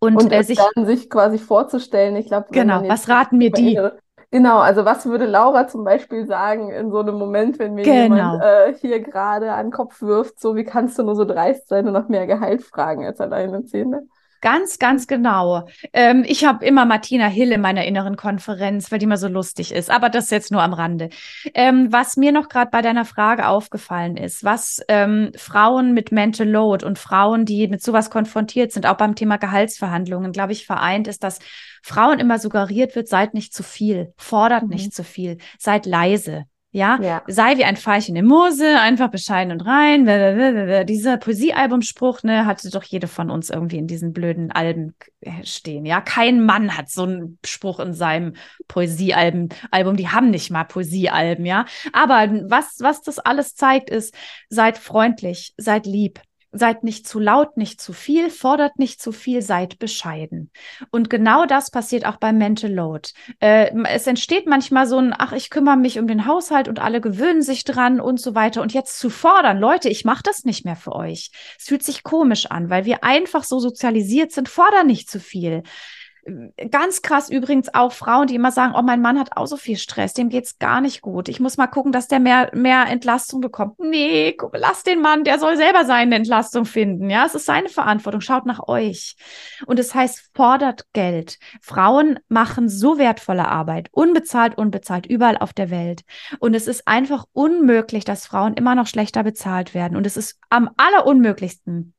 [0.00, 3.78] Und, und äh, sich, dann sich quasi vorzustellen, ich glaube, genau, was raten mir die?
[4.30, 8.02] Genau, also was würde Laura zum Beispiel sagen in so einem Moment, wenn mir genau.
[8.02, 11.68] jemand äh, hier gerade an den Kopf wirft, so wie kannst du nur so dreist
[11.68, 14.04] sein und nach mehr Gehalt fragen als Alleinerziehende?
[14.42, 15.68] Ganz, ganz genau.
[15.92, 19.72] Ähm, ich habe immer Martina Hill in meiner inneren Konferenz, weil die immer so lustig
[19.72, 19.88] ist.
[19.88, 21.10] Aber das jetzt nur am Rande.
[21.54, 26.48] Ähm, was mir noch gerade bei deiner Frage aufgefallen ist, was ähm, Frauen mit Mental
[26.48, 31.06] Load und Frauen, die mit sowas konfrontiert sind, auch beim Thema Gehaltsverhandlungen, glaube ich, vereint,
[31.06, 31.38] ist, dass
[31.80, 34.70] Frauen immer suggeriert wird, seid nicht zu viel, fordert mhm.
[34.70, 36.46] nicht zu viel, seid leise.
[36.74, 36.98] Ja?
[37.02, 40.86] ja, sei wie ein Pfeilchen im Mose, einfach bescheiden und rein.
[40.86, 45.84] Dieser Poesiealbumspruch, ne, hatte doch jede von uns irgendwie in diesen blöden Alben äh, stehen.
[45.84, 48.34] Ja, kein Mann hat so einen Spruch in seinem
[48.68, 49.50] Poesiealbum.
[49.70, 51.66] Album, die haben nicht mal Poesiealben, ja.
[51.92, 54.14] Aber was, was das alles zeigt, ist,
[54.48, 56.20] seid freundlich, seid lieb,
[56.52, 60.50] Seid nicht zu laut, nicht zu viel, fordert nicht zu viel, seid bescheiden.
[60.90, 63.08] Und genau das passiert auch beim Mental Load.
[63.40, 67.00] Äh, es entsteht manchmal so ein, ach, ich kümmere mich um den Haushalt und alle
[67.00, 68.62] gewöhnen sich dran und so weiter.
[68.62, 71.30] Und jetzt zu fordern, Leute, ich mache das nicht mehr für euch.
[71.58, 75.62] Es fühlt sich komisch an, weil wir einfach so sozialisiert sind, fordern nicht zu viel.
[76.70, 79.76] Ganz krass übrigens auch Frauen, die immer sagen, oh, mein Mann hat auch so viel
[79.76, 81.28] Stress, dem geht's gar nicht gut.
[81.28, 83.80] Ich muss mal gucken, dass der mehr, mehr Entlastung bekommt.
[83.80, 87.10] Nee, lass den Mann, der soll selber seine Entlastung finden.
[87.10, 88.20] Ja, es ist seine Verantwortung.
[88.20, 89.16] Schaut nach euch.
[89.66, 91.38] Und es heißt, fordert Geld.
[91.60, 96.02] Frauen machen so wertvolle Arbeit, unbezahlt, unbezahlt, überall auf der Welt.
[96.38, 99.96] Und es ist einfach unmöglich, dass Frauen immer noch schlechter bezahlt werden.
[99.96, 101.94] Und es ist am allerunmöglichsten,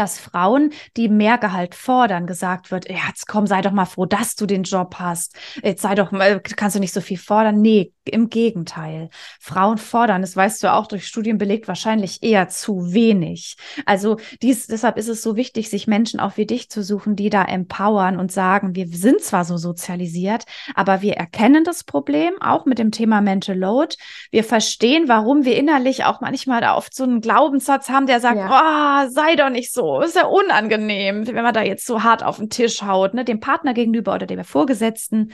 [0.00, 4.34] dass Frauen, die mehr Gehalt fordern, gesagt wird, jetzt komm, sei doch mal froh, dass
[4.34, 5.36] du den Job hast.
[5.62, 7.60] Jetzt sei doch mal, kannst du nicht so viel fordern.
[7.60, 9.10] Nee, im Gegenteil.
[9.38, 13.56] Frauen fordern, das weißt du auch durch Studien belegt, wahrscheinlich eher zu wenig.
[13.86, 17.30] Also dies, deshalb ist es so wichtig, sich Menschen auch wie dich zu suchen, die
[17.30, 20.44] da empowern und sagen, wir sind zwar so sozialisiert,
[20.74, 23.96] aber wir erkennen das Problem auch mit dem Thema Mental Load.
[24.30, 28.38] Wir verstehen, warum wir innerlich auch manchmal da oft so einen Glaubenssatz haben, der sagt,
[28.38, 29.04] ja.
[29.06, 32.38] oh, sei doch nicht so, ist ja unangenehm, wenn man da jetzt so hart auf
[32.38, 35.32] den Tisch haut, ne, dem Partner gegenüber oder dem Vorgesetzten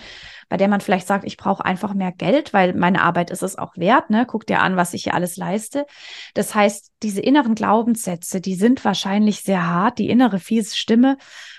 [0.48, 3.56] bei der man vielleicht sagt, ich brauche einfach mehr Geld, weil meine Arbeit ist es
[3.56, 4.26] auch wert, ne?
[4.26, 5.86] Guck dir an, was ich hier alles leiste.
[6.34, 11.16] Das heißt, diese inneren Glaubenssätze, die sind wahrscheinlich sehr hart, die innere fiese Stimme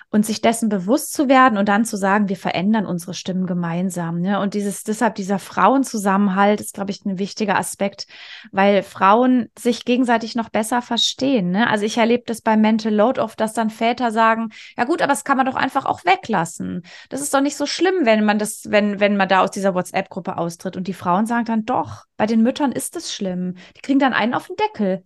[0.09, 4.21] und sich dessen bewusst zu werden und dann zu sagen, wir verändern unsere Stimmen gemeinsam.
[4.21, 4.39] Ne?
[4.39, 8.07] Und dieses, deshalb dieser Frauenzusammenhalt ist, glaube ich, ein wichtiger Aspekt,
[8.51, 11.51] weil Frauen sich gegenseitig noch besser verstehen.
[11.51, 11.69] Ne?
[11.69, 15.11] Also ich erlebe das beim Mental Load oft, dass dann Väter sagen, ja gut, aber
[15.11, 16.83] das kann man doch einfach auch weglassen.
[17.09, 19.75] Das ist doch nicht so schlimm, wenn man das, wenn, wenn man da aus dieser
[19.75, 20.77] WhatsApp-Gruppe austritt.
[20.77, 23.55] Und die Frauen sagen dann, doch, bei den Müttern ist es schlimm.
[23.75, 25.03] Die kriegen dann einen auf den Deckel.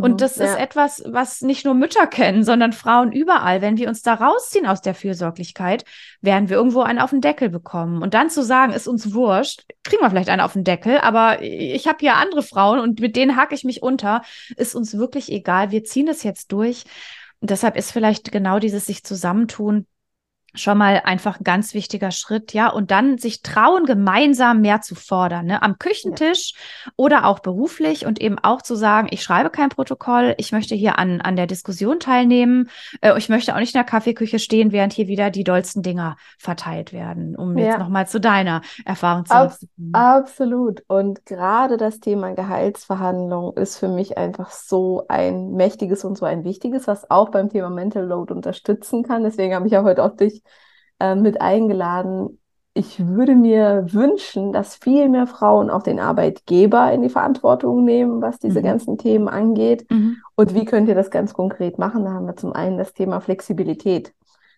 [0.00, 0.44] Und mhm, das ja.
[0.44, 3.60] ist etwas, was nicht nur Mütter kennen, sondern Frauen überall.
[3.60, 5.84] Wenn wir uns da rausziehen aus der Fürsorglichkeit,
[6.20, 8.02] werden wir irgendwo einen auf den Deckel bekommen.
[8.02, 11.42] Und dann zu sagen, ist uns wurscht, kriegen wir vielleicht einen auf den Deckel, aber
[11.42, 14.22] ich habe hier andere Frauen und mit denen hake ich mich unter,
[14.56, 15.70] ist uns wirklich egal.
[15.70, 16.84] Wir ziehen es jetzt durch.
[17.40, 19.86] Und deshalb ist vielleicht genau dieses sich zusammentun
[20.54, 22.68] schon mal einfach ein ganz wichtiger Schritt, ja.
[22.68, 25.62] Und dann sich trauen, gemeinsam mehr zu fordern, ne?
[25.62, 26.92] am Küchentisch ja.
[26.96, 30.98] oder auch beruflich und eben auch zu sagen, ich schreibe kein Protokoll, ich möchte hier
[30.98, 32.68] an, an der Diskussion teilnehmen,
[33.00, 36.16] äh, ich möchte auch nicht in der Kaffeeküche stehen, während hier wieder die dollsten Dinger
[36.38, 37.66] verteilt werden, um ja.
[37.66, 39.56] jetzt nochmal zu deiner Erfahrung zu Ab
[39.92, 40.82] Absolut.
[40.88, 46.44] Und gerade das Thema Gehaltsverhandlung ist für mich einfach so ein mächtiges und so ein
[46.44, 49.24] wichtiges, was auch beim Thema Mental Load unterstützen kann.
[49.24, 50.41] Deswegen habe ich ja heute auch dich
[51.02, 52.38] äh, mit eingeladen.
[52.74, 58.22] Ich würde mir wünschen, dass viel mehr Frauen auch den Arbeitgeber in die Verantwortung nehmen,
[58.22, 58.64] was diese mhm.
[58.64, 59.84] ganzen Themen angeht.
[59.90, 60.18] Mhm.
[60.36, 62.04] Und wie könnt ihr das ganz konkret machen?
[62.04, 64.14] Da haben wir zum einen das Thema Flexibilität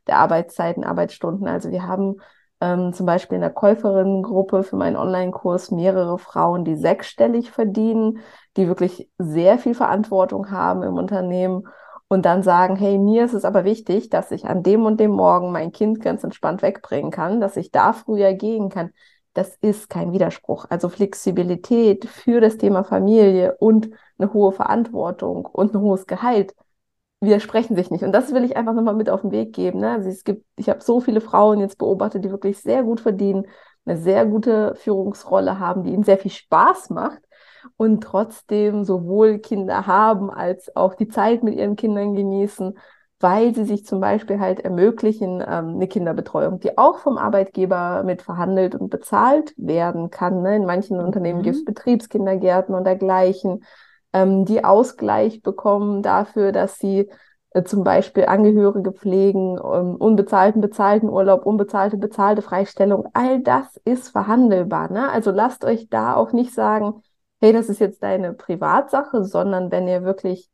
[0.06, 1.48] der Arbeitszeiten, Arbeitsstunden.
[1.48, 2.16] Also wir haben
[2.60, 8.18] ähm, zum Beispiel in der Käuferinnengruppe für meinen Online-Kurs mehrere Frauen, die sechsstellig verdienen,
[8.58, 11.64] die wirklich sehr viel Verantwortung haben im Unternehmen
[12.08, 15.10] und dann sagen, hey, mir ist es aber wichtig, dass ich an dem und dem
[15.12, 18.90] Morgen mein Kind ganz entspannt wegbringen kann, dass ich da früher gehen kann.
[19.32, 20.66] Das ist kein Widerspruch.
[20.68, 26.54] Also Flexibilität für das Thema Familie und eine hohe Verantwortung und ein hohes Gehalt
[27.20, 28.04] widersprechen sich nicht.
[28.04, 29.80] Und das will ich einfach nochmal mit auf den Weg geben.
[29.80, 29.90] Ne?
[29.92, 33.46] Also es gibt, ich habe so viele Frauen jetzt beobachtet, die wirklich sehr gut verdienen,
[33.86, 37.20] eine sehr gute Führungsrolle haben, die ihnen sehr viel Spaß macht
[37.76, 42.78] und trotzdem sowohl Kinder haben als auch die Zeit mit ihren Kindern genießen,
[43.20, 48.22] weil sie sich zum Beispiel halt ermöglichen, ähm, eine Kinderbetreuung, die auch vom Arbeitgeber mit
[48.22, 50.42] verhandelt und bezahlt werden kann.
[50.42, 50.56] Ne?
[50.56, 51.04] In manchen mhm.
[51.04, 53.64] Unternehmen gibt es Betriebskindergärten und dergleichen,
[54.12, 57.10] ähm, die Ausgleich bekommen dafür, dass sie
[57.50, 63.08] äh, zum Beispiel Angehörige pflegen, um, unbezahlten, bezahlten Urlaub, unbezahlte, bezahlte Freistellung.
[63.14, 64.90] All das ist verhandelbar.
[64.90, 65.08] Ne?
[65.08, 67.02] Also lasst euch da auch nicht sagen,
[67.44, 70.50] hey, das ist jetzt deine Privatsache, sondern wenn ihr wirklich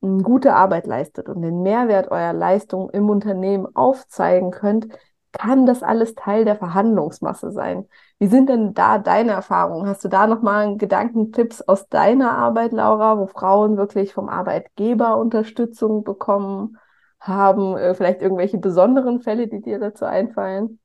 [0.00, 4.88] gute Arbeit leistet und den Mehrwert eurer Leistung im Unternehmen aufzeigen könnt,
[5.32, 7.86] kann das alles Teil der Verhandlungsmasse sein.
[8.18, 9.88] Wie sind denn da deine Erfahrungen?
[9.88, 16.04] Hast du da nochmal Gedankentipps aus deiner Arbeit, Laura, wo Frauen wirklich vom Arbeitgeber Unterstützung
[16.04, 16.76] bekommen
[17.20, 17.76] haben?
[17.78, 20.78] Äh, vielleicht irgendwelche besonderen Fälle, die dir dazu einfallen?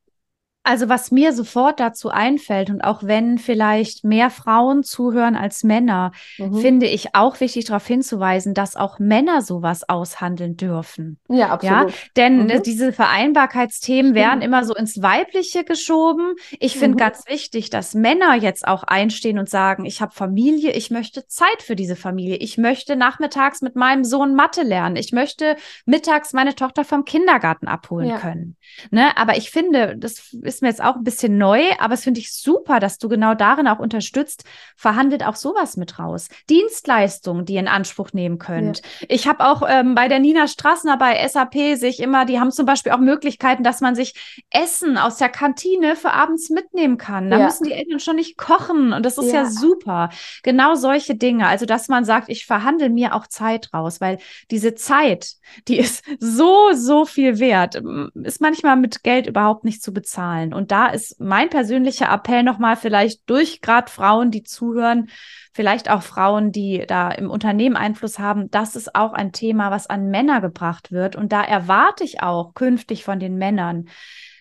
[0.65, 6.13] Also was mir sofort dazu einfällt und auch wenn vielleicht mehr Frauen zuhören als Männer,
[6.37, 6.55] mhm.
[6.55, 11.19] finde ich auch wichtig darauf hinzuweisen, dass auch Männer sowas aushandeln dürfen.
[11.27, 11.91] Ja, absolut.
[11.91, 11.97] Ja?
[12.15, 12.63] Denn mhm.
[12.63, 16.35] diese Vereinbarkeitsthemen werden immer so ins Weibliche geschoben.
[16.59, 16.99] Ich finde mhm.
[16.99, 21.61] ganz wichtig, dass Männer jetzt auch einstehen und sagen, ich habe Familie, ich möchte Zeit
[21.61, 22.37] für diese Familie.
[22.37, 24.95] Ich möchte nachmittags mit meinem Sohn Mathe lernen.
[24.95, 28.17] Ich möchte mittags meine Tochter vom Kindergarten abholen ja.
[28.17, 28.55] können.
[28.91, 29.17] Ne?
[29.17, 32.19] Aber ich finde, das ist ist mir jetzt auch ein bisschen neu, aber es finde
[32.19, 34.43] ich super, dass du genau darin auch unterstützt.
[34.75, 36.27] Verhandelt auch sowas mit raus.
[36.49, 38.81] Dienstleistungen, die ihr in Anspruch nehmen könnt.
[38.99, 39.07] Ja.
[39.09, 42.65] Ich habe auch ähm, bei der Nina Strassner bei SAP sich immer, die haben zum
[42.65, 47.29] Beispiel auch Möglichkeiten, dass man sich Essen aus der Kantine für abends mitnehmen kann.
[47.29, 47.45] Da ja.
[47.45, 49.43] müssen die Eltern schon nicht kochen und das ist ja.
[49.43, 50.09] ja super.
[50.43, 51.47] Genau solche Dinge.
[51.47, 54.19] Also, dass man sagt, ich verhandle mir auch Zeit raus, weil
[54.51, 55.33] diese Zeit,
[55.67, 57.81] die ist so, so viel wert,
[58.15, 60.53] ist manchmal mit Geld überhaupt nicht zu bezahlen fallen.
[60.53, 65.09] Und da ist mein persönlicher Appell nochmal vielleicht durch gerade Frauen, die zuhören,
[65.53, 69.87] vielleicht auch Frauen, die da im Unternehmen Einfluss haben, das ist auch ein Thema, was
[69.87, 71.15] an Männer gebracht wird.
[71.15, 73.87] Und da erwarte ich auch künftig von den Männern,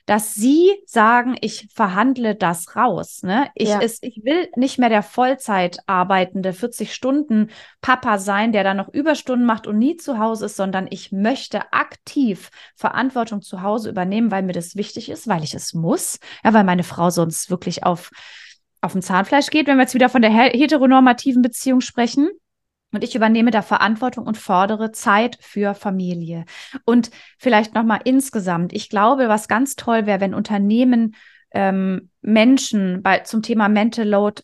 [0.07, 3.23] dass sie sagen, ich verhandle das raus.
[3.23, 3.49] Ne?
[3.55, 3.79] Ich, ja.
[3.79, 7.51] ist, ich will nicht mehr der Vollzeit arbeitende 40 Stunden
[7.81, 11.73] Papa sein, der dann noch Überstunden macht und nie zu Hause ist, sondern ich möchte
[11.73, 16.53] aktiv Verantwortung zu Hause übernehmen, weil mir das wichtig ist, weil ich es muss, ja,
[16.53, 18.11] weil meine Frau sonst wirklich auf
[18.85, 22.29] auf dem Zahnfleisch geht, wenn wir jetzt wieder von der heteronormativen Beziehung sprechen.
[22.93, 26.45] Und ich übernehme da Verantwortung und fordere Zeit für Familie.
[26.85, 28.73] Und vielleicht nochmal insgesamt.
[28.73, 31.15] Ich glaube, was ganz toll wäre, wenn Unternehmen
[31.53, 34.43] ähm, Menschen bei, zum Thema Mental Load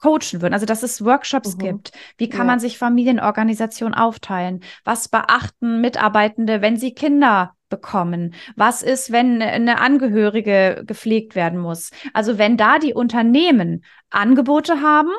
[0.00, 0.54] coachen würden.
[0.54, 1.60] Also, dass es Workshops mhm.
[1.60, 1.92] gibt.
[2.16, 2.52] Wie kann ja.
[2.52, 4.60] man sich Familienorganisation aufteilen?
[4.84, 8.34] Was beachten Mitarbeitende, wenn sie Kinder bekommen?
[8.56, 11.90] Was ist, wenn eine Angehörige gepflegt werden muss?
[12.14, 15.10] Also, wenn da die Unternehmen Angebote haben,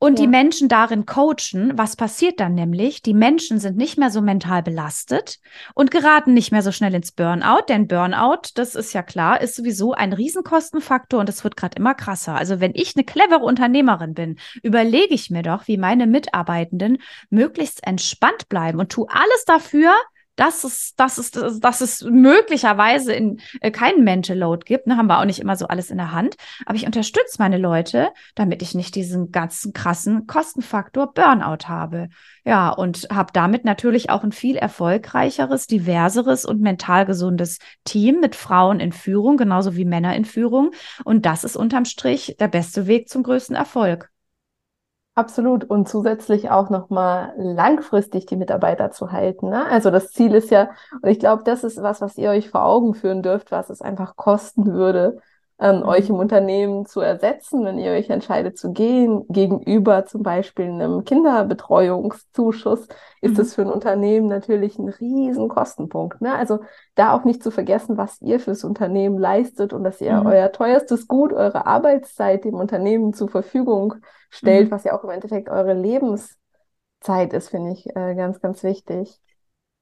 [0.00, 0.24] und ja.
[0.24, 3.02] die Menschen darin coachen, was passiert dann nämlich?
[3.02, 5.38] Die Menschen sind nicht mehr so mental belastet
[5.74, 9.54] und geraten nicht mehr so schnell ins Burnout, denn Burnout, das ist ja klar, ist
[9.54, 12.34] sowieso ein Riesenkostenfaktor und es wird gerade immer krasser.
[12.34, 16.96] Also wenn ich eine clevere Unternehmerin bin, überlege ich mir doch, wie meine Mitarbeitenden
[17.28, 19.92] möglichst entspannt bleiben und tue alles dafür,
[20.40, 24.86] dass es, dass es, dass es möglicherweise in äh, keinen Mental Load gibt.
[24.86, 26.36] Ne, haben wir auch nicht immer so alles in der Hand.
[26.64, 32.08] Aber ich unterstütze meine Leute, damit ich nicht diesen ganzen krassen Kostenfaktor Burnout habe.
[32.44, 38.34] Ja, und habe damit natürlich auch ein viel erfolgreicheres, diverseres und mental gesundes Team mit
[38.34, 40.70] Frauen in Führung, genauso wie Männer in Führung.
[41.04, 44.09] Und das ist unterm Strich der beste Weg zum größten Erfolg.
[45.14, 45.64] Absolut.
[45.64, 49.50] Und zusätzlich auch nochmal langfristig die Mitarbeiter zu halten.
[49.50, 49.66] Ne?
[49.66, 50.70] Also das Ziel ist ja,
[51.02, 53.82] und ich glaube, das ist was, was ihr euch vor Augen führen dürft, was es
[53.82, 55.20] einfach kosten würde,
[55.60, 55.82] ähm, mhm.
[55.82, 61.04] euch im Unternehmen zu ersetzen, wenn ihr euch entscheidet zu gehen, gegenüber zum Beispiel einem
[61.04, 62.88] Kinderbetreuungszuschuss,
[63.20, 63.36] ist mhm.
[63.36, 66.22] das für ein Unternehmen natürlich ein riesen Kostenpunkt.
[66.22, 66.34] Ne?
[66.34, 66.60] Also
[66.94, 70.26] da auch nicht zu vergessen, was ihr fürs Unternehmen leistet und dass ihr mhm.
[70.26, 73.96] euer teuerstes Gut, eure Arbeitszeit dem Unternehmen zur Verfügung
[74.30, 74.70] stellt, mhm.
[74.72, 79.20] was ja auch im Endeffekt eure Lebenszeit ist, finde ich äh, ganz, ganz wichtig.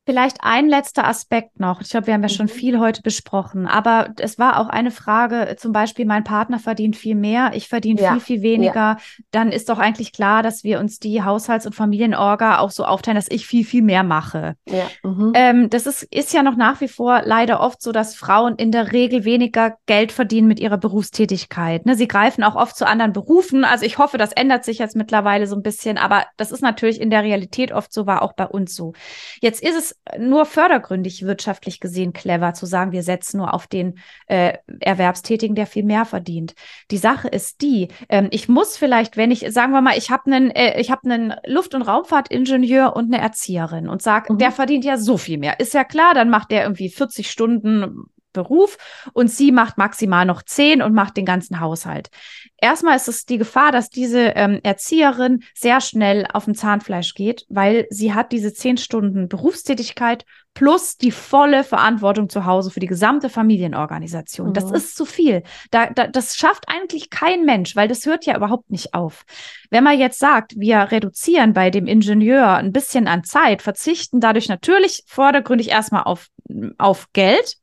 [0.09, 1.83] Vielleicht ein letzter Aspekt noch.
[1.83, 2.51] Ich glaube, wir haben ja schon mhm.
[2.51, 7.15] viel heute besprochen, aber es war auch eine Frage, zum Beispiel, mein Partner verdient viel
[7.15, 8.13] mehr, ich verdiene ja.
[8.13, 8.75] viel, viel weniger.
[8.75, 8.99] Ja.
[9.33, 13.17] Dann ist doch eigentlich klar, dass wir uns die Haushalts- und Familienorga auch so aufteilen,
[13.17, 14.55] dass ich viel, viel mehr mache.
[14.67, 14.89] Ja.
[15.03, 15.33] Mhm.
[15.35, 18.73] Ähm, das ist, ist ja noch nach wie vor leider oft so, dass Frauen in
[18.73, 21.85] der Regel weniger Geld verdienen mit ihrer Berufstätigkeit.
[21.85, 21.97] Ne?
[21.97, 23.63] Sie greifen auch oft zu anderen Berufen.
[23.63, 26.99] Also ich hoffe, das ändert sich jetzt mittlerweile so ein bisschen, aber das ist natürlich
[26.99, 28.95] in der Realität oft so, war auch bei uns so.
[29.43, 33.99] Jetzt ist es nur fördergründig wirtschaftlich gesehen clever zu sagen, wir setzen nur auf den
[34.27, 36.55] äh, Erwerbstätigen, der viel mehr verdient.
[36.91, 40.27] Die Sache ist die, ähm, ich muss vielleicht, wenn ich, sagen wir mal, ich habe
[40.27, 44.39] einen, äh, ich habe einen Luft- und Raumfahrtingenieur und eine Erzieherin und sage, mhm.
[44.39, 45.61] der verdient ja so viel mehr.
[45.61, 48.77] Ist ja klar, dann macht der irgendwie 40 Stunden Beruf
[49.15, 52.11] und sie macht maximal noch zehn und macht den ganzen Haushalt.
[52.61, 57.47] Erstmal ist es die Gefahr, dass diese ähm, Erzieherin sehr schnell auf dem Zahnfleisch geht,
[57.49, 62.89] weil sie hat diese zehn Stunden Berufstätigkeit plus die volle Verantwortung zu Hause für die
[62.89, 64.49] gesamte Familienorganisation.
[64.49, 64.53] Mhm.
[64.55, 65.45] Das ist zu viel.
[65.71, 69.25] Da, da, das schafft eigentlich kein Mensch, weil das hört ja überhaupt nicht auf.
[69.71, 74.49] Wenn man jetzt sagt, wir reduzieren bei dem Ingenieur ein bisschen an Zeit, verzichten dadurch
[74.49, 76.27] natürlich vordergründig erstmal auf,
[76.77, 77.59] auf Geld,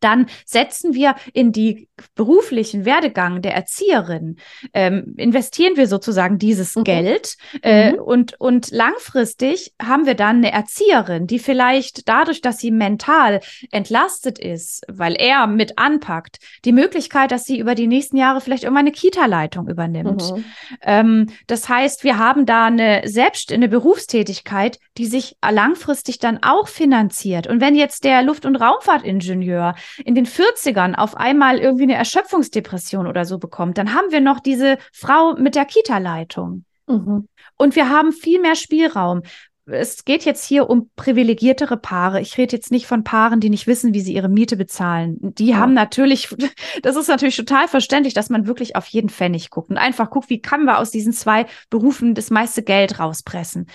[0.00, 4.36] dann setzen wir in die beruflichen Werdegang der Erzieherin,
[4.72, 6.84] ähm, investieren wir sozusagen dieses mhm.
[6.84, 7.98] Geld äh, mhm.
[7.98, 13.40] und, und langfristig haben wir dann eine Erzieherin, die vielleicht dadurch, dass sie mental
[13.70, 18.64] entlastet ist, weil er mit anpackt, die Möglichkeit, dass sie über die nächsten Jahre vielleicht
[18.64, 20.22] irgendwann eine Kita-Leitung übernimmt.
[20.32, 20.44] Mhm.
[20.82, 26.68] Ähm, das heißt, wir haben da eine selbst eine Berufstätigkeit, die sich langfristig dann auch
[26.68, 27.46] finanziert.
[27.46, 29.74] Und wenn jetzt der Luft- und Raumfahrtingenieur
[30.04, 34.40] in den 40ern auf einmal irgendwie eine Erschöpfungsdepression oder so bekommt, dann haben wir noch
[34.40, 36.64] diese Frau mit der Kita-Leitung.
[36.86, 37.28] Mhm.
[37.56, 39.22] Und wir haben viel mehr Spielraum.
[39.70, 42.20] Es geht jetzt hier um privilegiertere Paare.
[42.20, 45.18] Ich rede jetzt nicht von Paaren, die nicht wissen, wie sie ihre Miete bezahlen.
[45.20, 45.56] Die ja.
[45.56, 46.28] haben natürlich,
[46.82, 50.30] das ist natürlich total verständlich, dass man wirklich auf jeden Pfennig guckt und einfach guckt,
[50.30, 53.66] wie kann man aus diesen zwei Berufen das meiste Geld rauspressen.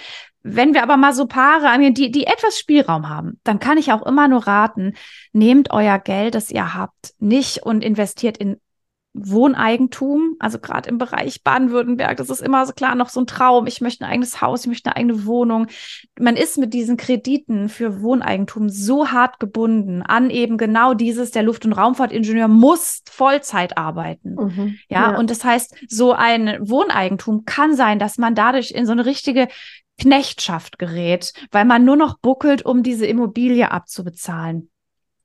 [0.44, 3.94] Wenn wir aber mal so Paare angehen, die, die etwas Spielraum haben, dann kann ich
[3.94, 4.94] auch immer nur raten,
[5.32, 8.58] nehmt euer Geld, das ihr habt, nicht und investiert in
[9.14, 13.68] Wohneigentum, also gerade im Bereich Baden-Württemberg, das ist immer so klar noch so ein Traum.
[13.68, 15.68] Ich möchte ein eigenes Haus, ich möchte eine eigene Wohnung.
[16.20, 21.43] Man ist mit diesen Krediten für Wohneigentum so hart gebunden an eben genau dieses, der
[21.43, 24.36] Luft- und Raumfahrtingenieur muss Vollzeit arbeiten.
[24.36, 28.88] Mhm, ja, ja, und das heißt, so ein Wohneigentum kann sein, dass man dadurch in
[28.88, 29.47] so eine richtige
[29.99, 34.70] Knechtschaft gerät, weil man nur noch buckelt, um diese Immobilie abzubezahlen.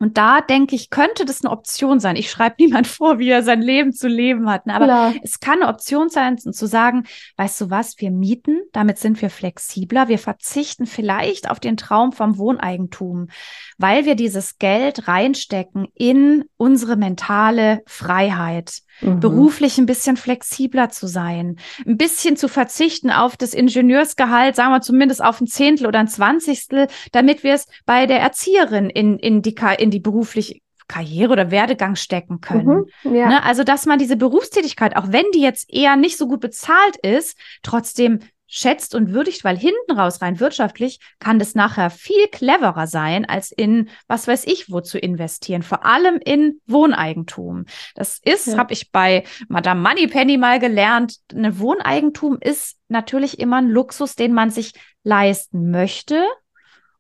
[0.00, 2.16] Und da denke ich, könnte das eine Option sein.
[2.16, 4.66] Ich schreibe niemand vor, wie er sein Leben zu leben hat.
[4.66, 4.74] Ne?
[4.74, 5.14] Aber Klar.
[5.22, 7.04] es kann eine Option sein, zu sagen,
[7.36, 10.08] weißt du was, wir mieten, damit sind wir flexibler.
[10.08, 13.28] Wir verzichten vielleicht auf den Traum vom Wohneigentum,
[13.76, 19.20] weil wir dieses Geld reinstecken in unsere mentale Freiheit mhm.
[19.20, 24.80] beruflich ein bisschen flexibler zu sein, ein bisschen zu verzichten auf das Ingenieursgehalt, sagen wir
[24.80, 29.42] zumindest auf ein Zehntel oder ein Zwanzigstel, damit wir es bei der Erzieherin in, in,
[29.42, 32.86] die, in die berufliche Karriere oder Werdegang stecken können.
[33.04, 33.28] Mhm, ja.
[33.28, 33.44] ne?
[33.44, 37.38] Also, dass man diese Berufstätigkeit, auch wenn die jetzt eher nicht so gut bezahlt ist,
[37.62, 43.24] trotzdem schätzt und würdigt, weil hinten raus rein wirtschaftlich kann das nachher viel cleverer sein,
[43.26, 47.66] als in was weiß ich wo zu investieren, vor allem in Wohneigentum.
[47.94, 48.56] Das ist, ja.
[48.56, 54.32] habe ich bei Madame Moneypenny mal gelernt, eine Wohneigentum ist natürlich immer ein Luxus, den
[54.32, 54.72] man sich
[55.04, 56.24] leisten möchte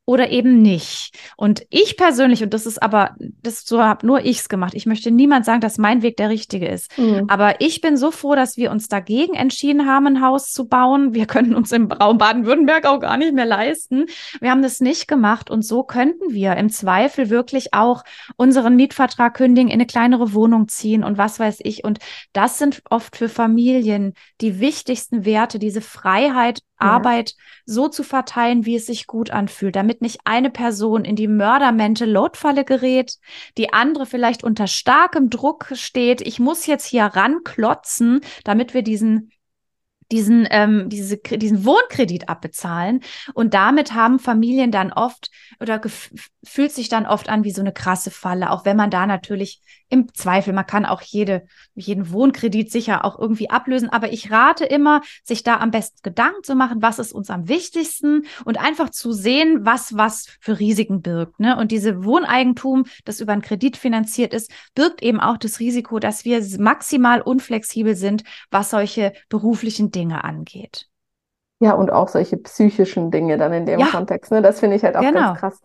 [0.08, 1.14] oder eben nicht.
[1.36, 4.72] Und ich persönlich, und das ist aber, das so habe nur ich's gemacht.
[4.72, 6.98] Ich möchte niemand sagen, dass mein Weg der richtige ist.
[6.98, 7.26] Mhm.
[7.28, 11.12] Aber ich bin so froh, dass wir uns dagegen entschieden haben, ein Haus zu bauen.
[11.12, 14.06] Wir könnten uns im Raum Baden-Württemberg auch gar nicht mehr leisten.
[14.40, 18.02] Wir haben das nicht gemacht und so könnten wir im Zweifel wirklich auch
[18.36, 21.84] unseren Mietvertrag kündigen, in eine kleinere Wohnung ziehen und was weiß ich.
[21.84, 21.98] Und
[22.32, 26.92] das sind oft für Familien die wichtigsten Werte, diese Freiheit, ja.
[26.92, 27.34] Arbeit
[27.66, 32.64] so zu verteilen, wie es sich gut anfühlt, damit nicht eine Person in die Mördermente-Load-Falle
[32.64, 33.18] gerät,
[33.56, 36.20] die andere vielleicht unter starkem Druck steht.
[36.20, 39.30] Ich muss jetzt hier ranklotzen, damit wir diesen
[40.10, 43.00] diesen, ähm, diese, diesen Wohnkredit abbezahlen.
[43.34, 45.30] Und damit haben Familien dann oft
[45.60, 45.80] oder
[46.42, 49.60] fühlt sich dann oft an wie so eine krasse Falle, auch wenn man da natürlich
[49.88, 53.88] im Zweifel, man kann auch jede, jeden Wohnkredit sicher auch irgendwie ablösen.
[53.88, 57.48] Aber ich rate immer, sich da am besten Gedanken zu machen, was ist uns am
[57.48, 61.40] wichtigsten und einfach zu sehen, was was für Risiken birgt.
[61.40, 61.56] Ne?
[61.56, 66.24] Und diese Wohneigentum, das über einen Kredit finanziert ist, birgt eben auch das Risiko, dass
[66.24, 70.88] wir maximal unflexibel sind, was solche beruflichen Dinge angeht.
[71.60, 73.86] Ja, und auch solche psychischen Dinge dann in dem ja.
[73.86, 74.30] Kontext.
[74.30, 74.42] Ne?
[74.42, 75.20] Das finde ich halt auch genau.
[75.20, 75.60] ganz krass.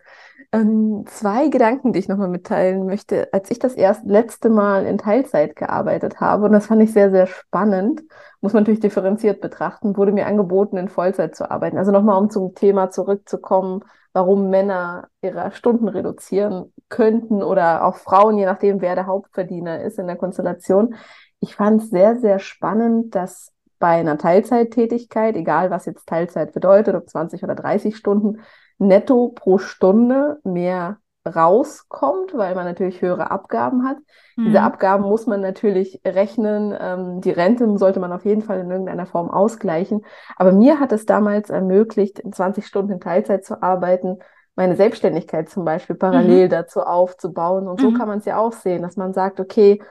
[0.53, 3.27] Ähm, zwei Gedanken, die ich nochmal mitteilen möchte.
[3.33, 7.09] Als ich das erst letzte Mal in Teilzeit gearbeitet habe, und das fand ich sehr,
[7.09, 8.03] sehr spannend,
[8.39, 11.79] muss man natürlich differenziert betrachten, wurde mir angeboten, in Vollzeit zu arbeiten.
[11.79, 13.83] Also nochmal, um zum Thema zurückzukommen,
[14.13, 19.97] warum Männer ihre Stunden reduzieren könnten oder auch Frauen, je nachdem, wer der Hauptverdiener ist
[19.97, 20.93] in der Konstellation.
[21.39, 26.93] Ich fand es sehr, sehr spannend, dass bei einer Teilzeittätigkeit, egal was jetzt Teilzeit bedeutet,
[26.93, 28.39] ob 20 oder 30 Stunden,
[28.77, 33.97] netto pro Stunde mehr rauskommt, weil man natürlich höhere Abgaben hat.
[34.35, 34.45] Mhm.
[34.45, 36.75] Diese Abgaben muss man natürlich rechnen.
[36.77, 40.05] Ähm, die Rente sollte man auf jeden Fall in irgendeiner Form ausgleichen.
[40.35, 44.17] Aber mir hat es damals ermöglicht, in 20 Stunden in Teilzeit zu arbeiten,
[44.55, 46.51] meine Selbstständigkeit zum Beispiel parallel mhm.
[46.51, 47.67] dazu aufzubauen.
[47.67, 47.97] Und so mhm.
[47.97, 49.81] kann man es ja auch sehen, dass man sagt, okay,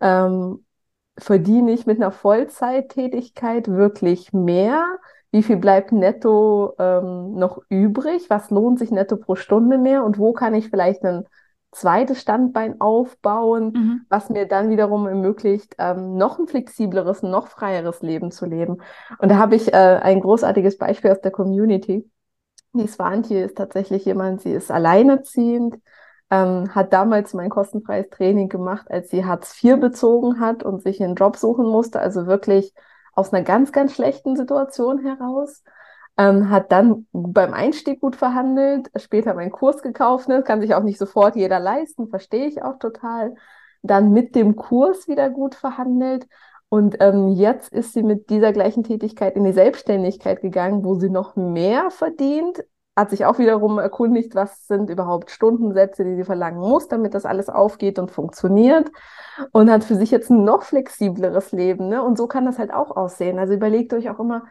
[0.00, 0.64] ähm,
[1.18, 4.84] verdiene ich mit einer Vollzeittätigkeit wirklich mehr?
[5.30, 8.30] Wie viel bleibt netto ähm, noch übrig?
[8.30, 10.04] Was lohnt sich netto pro Stunde mehr?
[10.04, 11.26] Und wo kann ich vielleicht ein
[11.70, 14.00] zweites Standbein aufbauen, mhm.
[14.08, 18.78] was mir dann wiederum ermöglicht, ähm, noch ein flexibleres, noch freieres Leben zu leben?
[19.18, 22.10] Und da habe ich äh, ein großartiges Beispiel aus der Community.
[22.72, 25.76] Die Swantje ist tatsächlich jemand, sie ist alleinerziehend,
[26.30, 31.02] ähm, hat damals mein kostenfreies Training gemacht, als sie Hartz IV bezogen hat und sich
[31.02, 32.72] einen Job suchen musste, also wirklich
[33.18, 35.64] aus einer ganz, ganz schlechten Situation heraus.
[36.16, 40.42] Ähm, hat dann beim Einstieg gut verhandelt, später meinen Kurs gekauft, ne?
[40.42, 43.34] kann sich auch nicht sofort jeder leisten, verstehe ich auch total.
[43.82, 46.26] Dann mit dem Kurs wieder gut verhandelt
[46.68, 51.10] und ähm, jetzt ist sie mit dieser gleichen Tätigkeit in die Selbstständigkeit gegangen, wo sie
[51.10, 52.64] noch mehr verdient,
[52.98, 57.24] hat sich auch wiederum erkundigt, was sind überhaupt Stundensätze, die sie verlangen muss, damit das
[57.26, 58.90] alles aufgeht und funktioniert.
[59.52, 61.88] Und hat für sich jetzt ein noch flexibleres Leben.
[61.88, 62.02] Ne?
[62.02, 63.38] Und so kann das halt auch aussehen.
[63.38, 64.44] Also überlegt euch auch immer,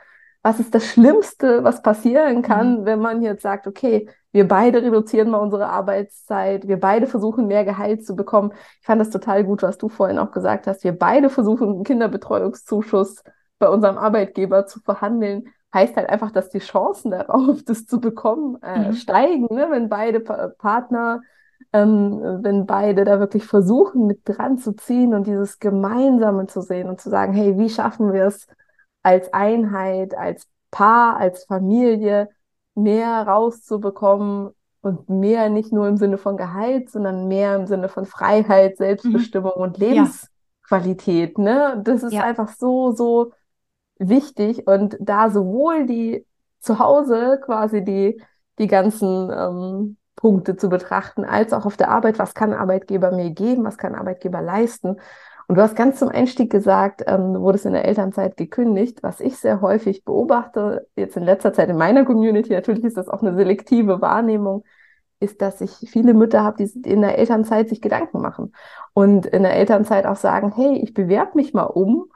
[0.43, 2.85] was ist das Schlimmste, was passieren kann, mhm.
[2.85, 7.65] wenn man jetzt sagt, okay, wir beide reduzieren mal unsere Arbeitszeit, wir beide versuchen mehr
[7.65, 8.53] Gehalt zu bekommen.
[8.79, 10.85] Ich fand das total gut, was du vorhin auch gesagt hast.
[10.85, 13.23] Wir beide versuchen einen Kinderbetreuungszuschuss
[13.59, 18.57] bei unserem Arbeitgeber zu verhandeln heißt halt einfach, dass die Chancen darauf, das zu bekommen,
[18.61, 18.93] äh, mhm.
[18.93, 19.67] steigen, ne?
[19.69, 21.21] wenn beide pa Partner,
[21.73, 26.89] ähm, wenn beide da wirklich versuchen, mit dran zu ziehen und dieses Gemeinsame zu sehen
[26.89, 28.47] und zu sagen, hey, wie schaffen wir es
[29.03, 32.29] als Einheit, als Paar, als Familie,
[32.75, 34.51] mehr rauszubekommen
[34.81, 39.53] und mehr nicht nur im Sinne von Gehalt, sondern mehr im Sinne von Freiheit, Selbstbestimmung
[39.55, 39.61] mhm.
[39.61, 41.37] und Lebensqualität.
[41.37, 41.43] Ja.
[41.43, 41.81] Ne?
[41.83, 42.23] Das ist ja.
[42.23, 43.31] einfach so, so
[43.99, 46.25] wichtig und da sowohl die
[46.59, 48.21] zu Hause quasi die,
[48.59, 53.29] die ganzen ähm, Punkte zu betrachten, als auch auf der Arbeit, was kann Arbeitgeber mir
[53.31, 54.97] geben, was kann Arbeitgeber leisten.
[55.47, 59.21] Und du hast ganz zum Einstieg gesagt, ähm, du wurdest in der Elternzeit gekündigt, was
[59.21, 63.21] ich sehr häufig beobachte, jetzt in letzter Zeit in meiner Community, natürlich ist das auch
[63.21, 64.65] eine selektive Wahrnehmung,
[65.19, 68.53] ist, dass ich viele Mütter habe, die in der Elternzeit sich Gedanken machen
[68.93, 72.11] und in der Elternzeit auch sagen, hey, ich bewerbe mich mal um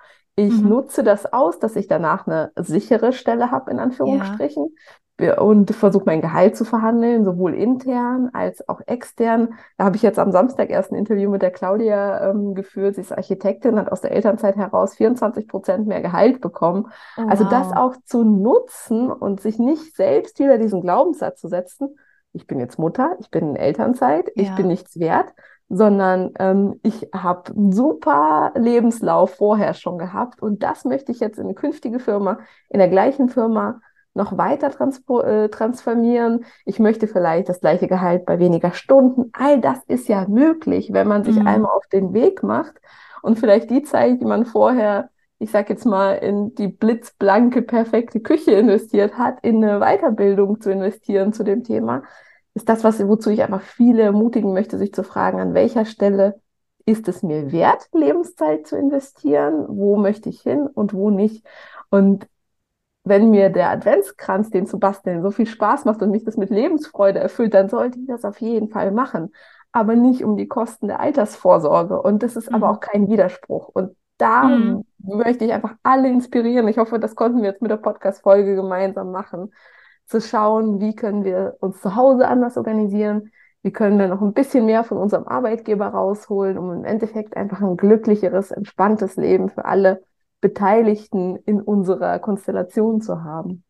[0.47, 0.69] ich mhm.
[0.69, 4.75] nutze das aus, dass ich danach eine sichere Stelle habe, in Anführungsstrichen.
[5.19, 5.39] Ja.
[5.39, 9.49] Und versuche mein Gehalt zu verhandeln, sowohl intern als auch extern.
[9.77, 12.95] Da habe ich jetzt am Samstag erst ein Interview mit der Claudia ähm, geführt.
[12.95, 16.87] Sie ist Architektin, hat aus der Elternzeit heraus 24 Prozent mehr Gehalt bekommen.
[17.17, 17.51] Oh, also wow.
[17.51, 21.95] das auch zu nutzen und sich nicht selbst wieder diesen Glaubenssatz zu setzen,
[22.33, 24.43] ich bin jetzt Mutter, ich bin in Elternzeit, ja.
[24.43, 25.33] ich bin nichts wert,
[25.73, 31.39] sondern ähm, ich habe einen super Lebenslauf vorher schon gehabt und das möchte ich jetzt
[31.39, 33.79] in eine künftige Firma, in der gleichen Firma
[34.13, 36.43] noch weiter äh, transformieren.
[36.65, 39.31] Ich möchte vielleicht das gleiche Gehalt bei weniger Stunden.
[39.31, 41.47] All das ist ja möglich, wenn man sich mhm.
[41.47, 42.73] einmal auf den Weg macht
[43.21, 45.09] und vielleicht die Zeit, die man vorher,
[45.39, 50.69] ich sag jetzt mal, in die blitzblanke, perfekte Küche investiert hat, in eine Weiterbildung zu
[50.69, 52.03] investieren zu dem Thema,
[52.53, 56.39] ist das, was, wozu ich einfach viele ermutigen möchte, sich zu fragen, an welcher Stelle
[56.85, 59.65] ist es mir wert, Lebenszeit zu investieren?
[59.69, 61.45] Wo möchte ich hin und wo nicht?
[61.89, 62.27] Und
[63.03, 66.49] wenn mir der Adventskranz, den zu basteln, so viel Spaß macht und mich das mit
[66.49, 69.33] Lebensfreude erfüllt, dann sollte ich das auf jeden Fall machen.
[69.71, 72.01] Aber nicht um die Kosten der Altersvorsorge.
[72.01, 72.55] Und das ist mhm.
[72.55, 73.69] aber auch kein Widerspruch.
[73.69, 74.85] Und da mhm.
[74.99, 76.67] möchte ich einfach alle inspirieren.
[76.67, 79.51] Ich hoffe, das konnten wir jetzt mit der Podcast-Folge gemeinsam machen
[80.11, 83.31] zu schauen, wie können wir uns zu Hause anders organisieren,
[83.63, 87.61] wie können wir noch ein bisschen mehr von unserem Arbeitgeber rausholen, um im Endeffekt einfach
[87.61, 90.03] ein glücklicheres, entspanntes Leben für alle
[90.41, 93.63] Beteiligten in unserer Konstellation zu haben.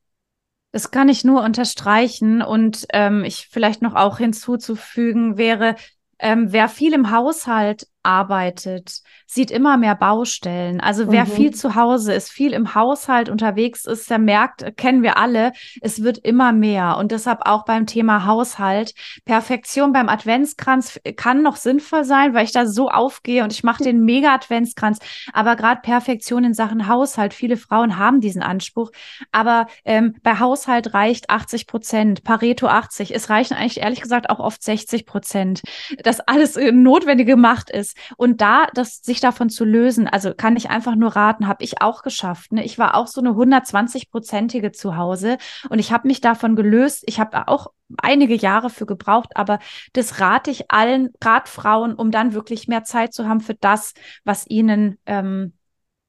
[0.71, 5.75] Das kann ich nur unterstreichen und ähm, ich vielleicht noch auch hinzuzufügen wäre,
[6.17, 10.79] ähm, wer viel im Haushalt arbeitet, sieht immer mehr Baustellen.
[10.79, 11.29] Also wer mhm.
[11.29, 16.03] viel zu Hause ist, viel im Haushalt unterwegs ist, der merkt, kennen wir alle, es
[16.03, 16.97] wird immer mehr.
[16.97, 18.93] Und deshalb auch beim Thema Haushalt.
[19.25, 23.83] Perfektion beim Adventskranz kann noch sinnvoll sein, weil ich da so aufgehe und ich mache
[23.83, 24.99] den mega Adventskranz.
[25.33, 28.91] Aber gerade Perfektion in Sachen Haushalt, viele Frauen haben diesen Anspruch.
[29.31, 33.13] Aber ähm, bei Haushalt reicht 80 Prozent, Pareto 80.
[33.13, 35.61] Es reichen eigentlich ehrlich gesagt auch oft 60 Prozent,
[36.03, 38.13] dass alles äh, Notwendige gemacht ist ist.
[38.17, 41.81] Und da, das sich davon zu lösen, also kann ich einfach nur raten, habe ich
[41.81, 42.51] auch geschafft.
[42.53, 42.63] Ne?
[42.63, 45.37] Ich war auch so eine 120-prozentige zu Hause
[45.69, 47.03] und ich habe mich davon gelöst.
[47.07, 47.67] Ich habe auch
[47.97, 49.59] einige Jahre für gebraucht, aber
[49.93, 53.93] das rate ich allen, gerade Frauen, um dann wirklich mehr Zeit zu haben für das,
[54.23, 55.53] was ihnen ähm,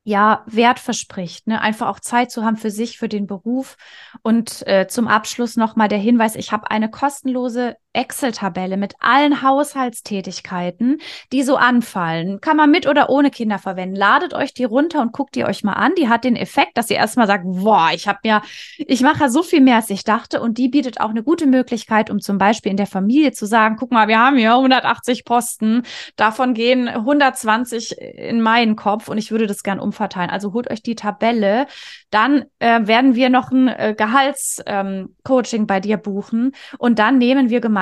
[0.05, 1.61] ja, Wert verspricht, ne?
[1.61, 3.77] einfach auch Zeit zu haben für sich, für den Beruf.
[4.23, 11.01] Und äh, zum Abschluss nochmal der Hinweis, ich habe eine kostenlose Excel-Tabelle mit allen Haushaltstätigkeiten,
[11.33, 12.41] die so anfallen.
[12.41, 13.97] Kann man mit oder ohne Kinder verwenden.
[13.97, 15.93] Ladet euch die runter und guckt die euch mal an.
[15.97, 18.43] Die hat den Effekt, dass ihr erstmal sagt, boah, ich habe ja,
[18.79, 20.41] ich mache ja so viel mehr, als ich dachte.
[20.41, 23.77] Und die bietet auch eine gute Möglichkeit, um zum Beispiel in der Familie zu sagen,
[23.79, 25.83] guck mal, wir haben hier 180 Posten.
[26.17, 30.31] Davon gehen 120 in meinen Kopf und ich würde das gern umverteilen.
[30.31, 31.67] Also holt euch die Tabelle.
[32.11, 37.51] Dann äh, werden wir noch ein äh, Gehaltscoaching ähm, bei dir buchen und dann nehmen
[37.51, 37.82] wir gemeinsam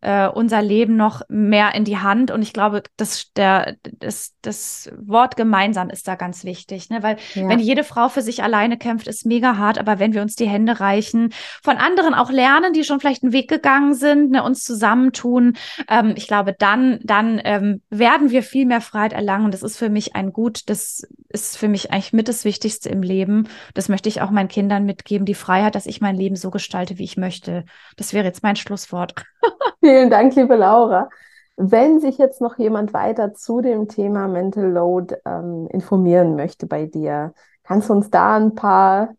[0.00, 2.30] äh, unser Leben noch mehr in die Hand.
[2.30, 7.02] Und ich glaube, das, der, das, das Wort gemeinsam ist da ganz wichtig, ne?
[7.02, 7.48] weil ja.
[7.48, 10.48] wenn jede Frau für sich alleine kämpft, ist mega hart, aber wenn wir uns die
[10.48, 14.64] Hände reichen, von anderen auch lernen, die schon vielleicht einen Weg gegangen sind, ne, uns
[14.64, 15.54] zusammentun,
[15.88, 19.46] ähm, ich glaube, dann, dann ähm, werden wir viel mehr Freiheit erlangen.
[19.46, 22.88] Und das ist für mich ein Gut, das ist für mich eigentlich mit das Wichtigste
[22.88, 23.48] im Leben.
[23.74, 26.98] Das möchte ich auch meinen Kindern mitgeben, die Freiheit, dass ich mein Leben so gestalte,
[26.98, 27.64] wie ich möchte.
[27.96, 29.21] Das wäre jetzt mein Schlusswort.
[29.80, 31.08] Vielen Dank, liebe Laura.
[31.56, 36.86] Wenn sich jetzt noch jemand weiter zu dem Thema Mental Load ähm, informieren möchte bei
[36.86, 39.14] dir, kannst du uns da ein paar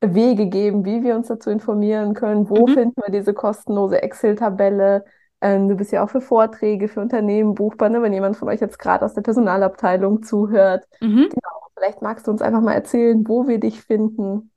[0.00, 2.50] Wege geben, wie wir uns dazu informieren können?
[2.50, 2.74] Wo mhm.
[2.74, 5.04] finden wir diese kostenlose Excel-Tabelle?
[5.40, 8.02] Ähm, du bist ja auch für Vorträge, für Unternehmen buchbar, ne?
[8.02, 10.84] wenn jemand von euch jetzt gerade aus der Personalabteilung zuhört.
[11.00, 11.28] Mhm.
[11.30, 11.56] Genau.
[11.78, 14.50] Vielleicht magst du uns einfach mal erzählen, wo wir dich finden.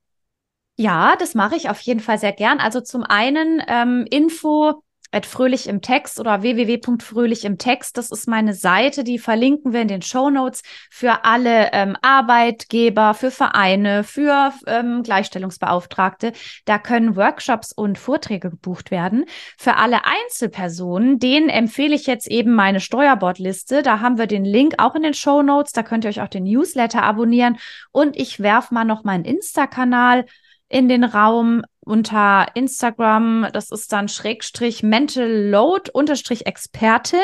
[0.78, 2.60] Ja, das mache ich auf jeden Fall sehr gern.
[2.60, 4.82] Also zum einen ähm, Info
[5.26, 7.98] fröhlich im Text oder www.fröhlich im Text.
[7.98, 13.14] Das ist meine Seite, die verlinken wir in den Show Notes für alle ähm, Arbeitgeber,
[13.14, 16.34] für Vereine, für ähm, Gleichstellungsbeauftragte.
[16.66, 19.26] Da können Workshops und Vorträge gebucht werden.
[19.58, 23.82] Für alle Einzelpersonen, denen empfehle ich jetzt eben meine Steuerbordliste.
[23.82, 25.72] Da haben wir den Link auch in den Show Notes.
[25.72, 27.58] Da könnt ihr euch auch den Newsletter abonnieren.
[27.92, 30.26] Und ich werfe mal noch meinen Insta-Kanal
[30.70, 33.48] in den Raum unter Instagram.
[33.52, 37.20] Das ist dann Schrägstrich Mental Load unterstrich Expertin.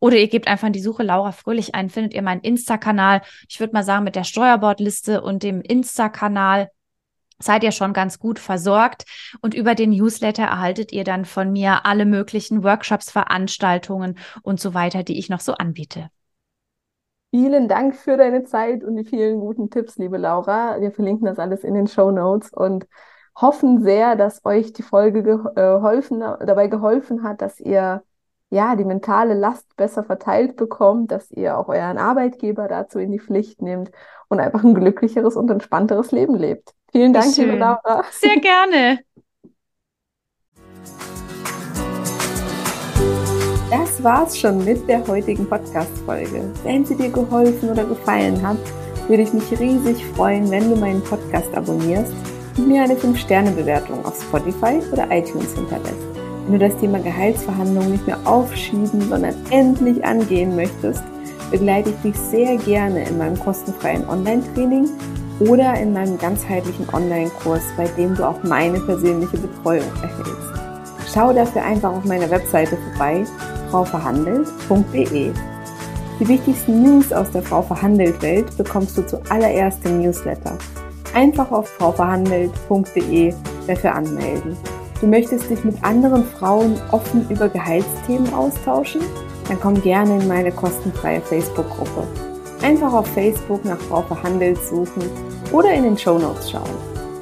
[0.00, 3.22] Oder ihr gebt einfach in die Suche Laura Fröhlich ein, findet ihr meinen Insta-Kanal.
[3.48, 6.70] Ich würde mal sagen, mit der Steuerbordliste und dem Insta-Kanal
[7.38, 9.04] seid ihr schon ganz gut versorgt.
[9.42, 14.74] Und über den Newsletter erhaltet ihr dann von mir alle möglichen Workshops, Veranstaltungen und so
[14.74, 16.10] weiter, die ich noch so anbiete.
[17.32, 20.80] Vielen Dank für deine Zeit und die vielen guten Tipps, liebe Laura.
[20.80, 22.88] Wir verlinken das alles in den Show Notes und
[23.40, 28.02] hoffen sehr, dass euch die Folge geholfen, äh, dabei geholfen hat, dass ihr
[28.50, 33.20] ja die mentale Last besser verteilt bekommt, dass ihr auch euren Arbeitgeber dazu in die
[33.20, 33.90] Pflicht nehmt
[34.28, 36.74] und einfach ein glücklicheres und entspannteres Leben lebt.
[36.90, 38.04] Vielen Dank, liebe Laura.
[38.10, 38.98] Sehr gerne.
[43.70, 46.50] Das war's schon mit der heutigen Podcast-Folge.
[46.64, 48.58] Wenn sie dir geholfen oder gefallen hat,
[49.06, 52.12] würde ich mich riesig freuen, wenn du meinen Podcast abonnierst
[52.56, 56.10] und mir eine 5-Sterne-Bewertung auf Spotify oder iTunes hinterlässt.
[56.46, 61.02] Wenn du das Thema Gehaltsverhandlungen nicht mehr aufschieben, sondern endlich angehen möchtest,
[61.50, 64.88] begleite ich dich sehr gerne in meinem kostenfreien Online-Training
[65.40, 70.50] oder in meinem ganzheitlichen Online-Kurs, bei dem du auch meine persönliche Betreuung erhältst.
[71.12, 73.24] Schau dafür einfach auf meiner Webseite vorbei
[73.70, 75.32] Frau verhandelt.de.
[76.20, 80.58] Die wichtigsten News aus der Frau verhandelt Welt bekommst du zuallererst im Newsletter.
[81.14, 83.34] Einfach auf frauverhandelt.de
[83.66, 84.56] dafür anmelden.
[85.00, 89.00] Du möchtest dich mit anderen Frauen offen über Gehaltsthemen austauschen?
[89.48, 92.06] Dann komm gerne in meine kostenfreie Facebook-Gruppe.
[92.62, 95.02] Einfach auf Facebook nach Frau Verhandelt suchen
[95.50, 96.68] oder in den Show Notes schauen.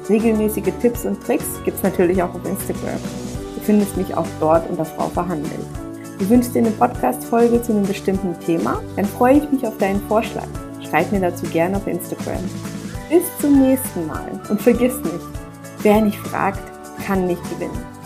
[0.09, 2.99] Regelmäßige Tipps und Tricks gibt's natürlich auch auf Instagram.
[3.55, 5.65] Du findest mich auch dort unter Frau Verhandelt.
[6.19, 8.81] Du wünschst dir eine Podcast-Folge zu einem bestimmten Thema?
[8.97, 10.47] Dann freue ich mich auf deinen Vorschlag.
[10.87, 12.43] Schreib mir dazu gerne auf Instagram.
[13.09, 15.25] Bis zum nächsten Mal und vergiss nicht,
[15.81, 16.59] wer nicht fragt,
[17.03, 17.98] kann nicht gewinnen.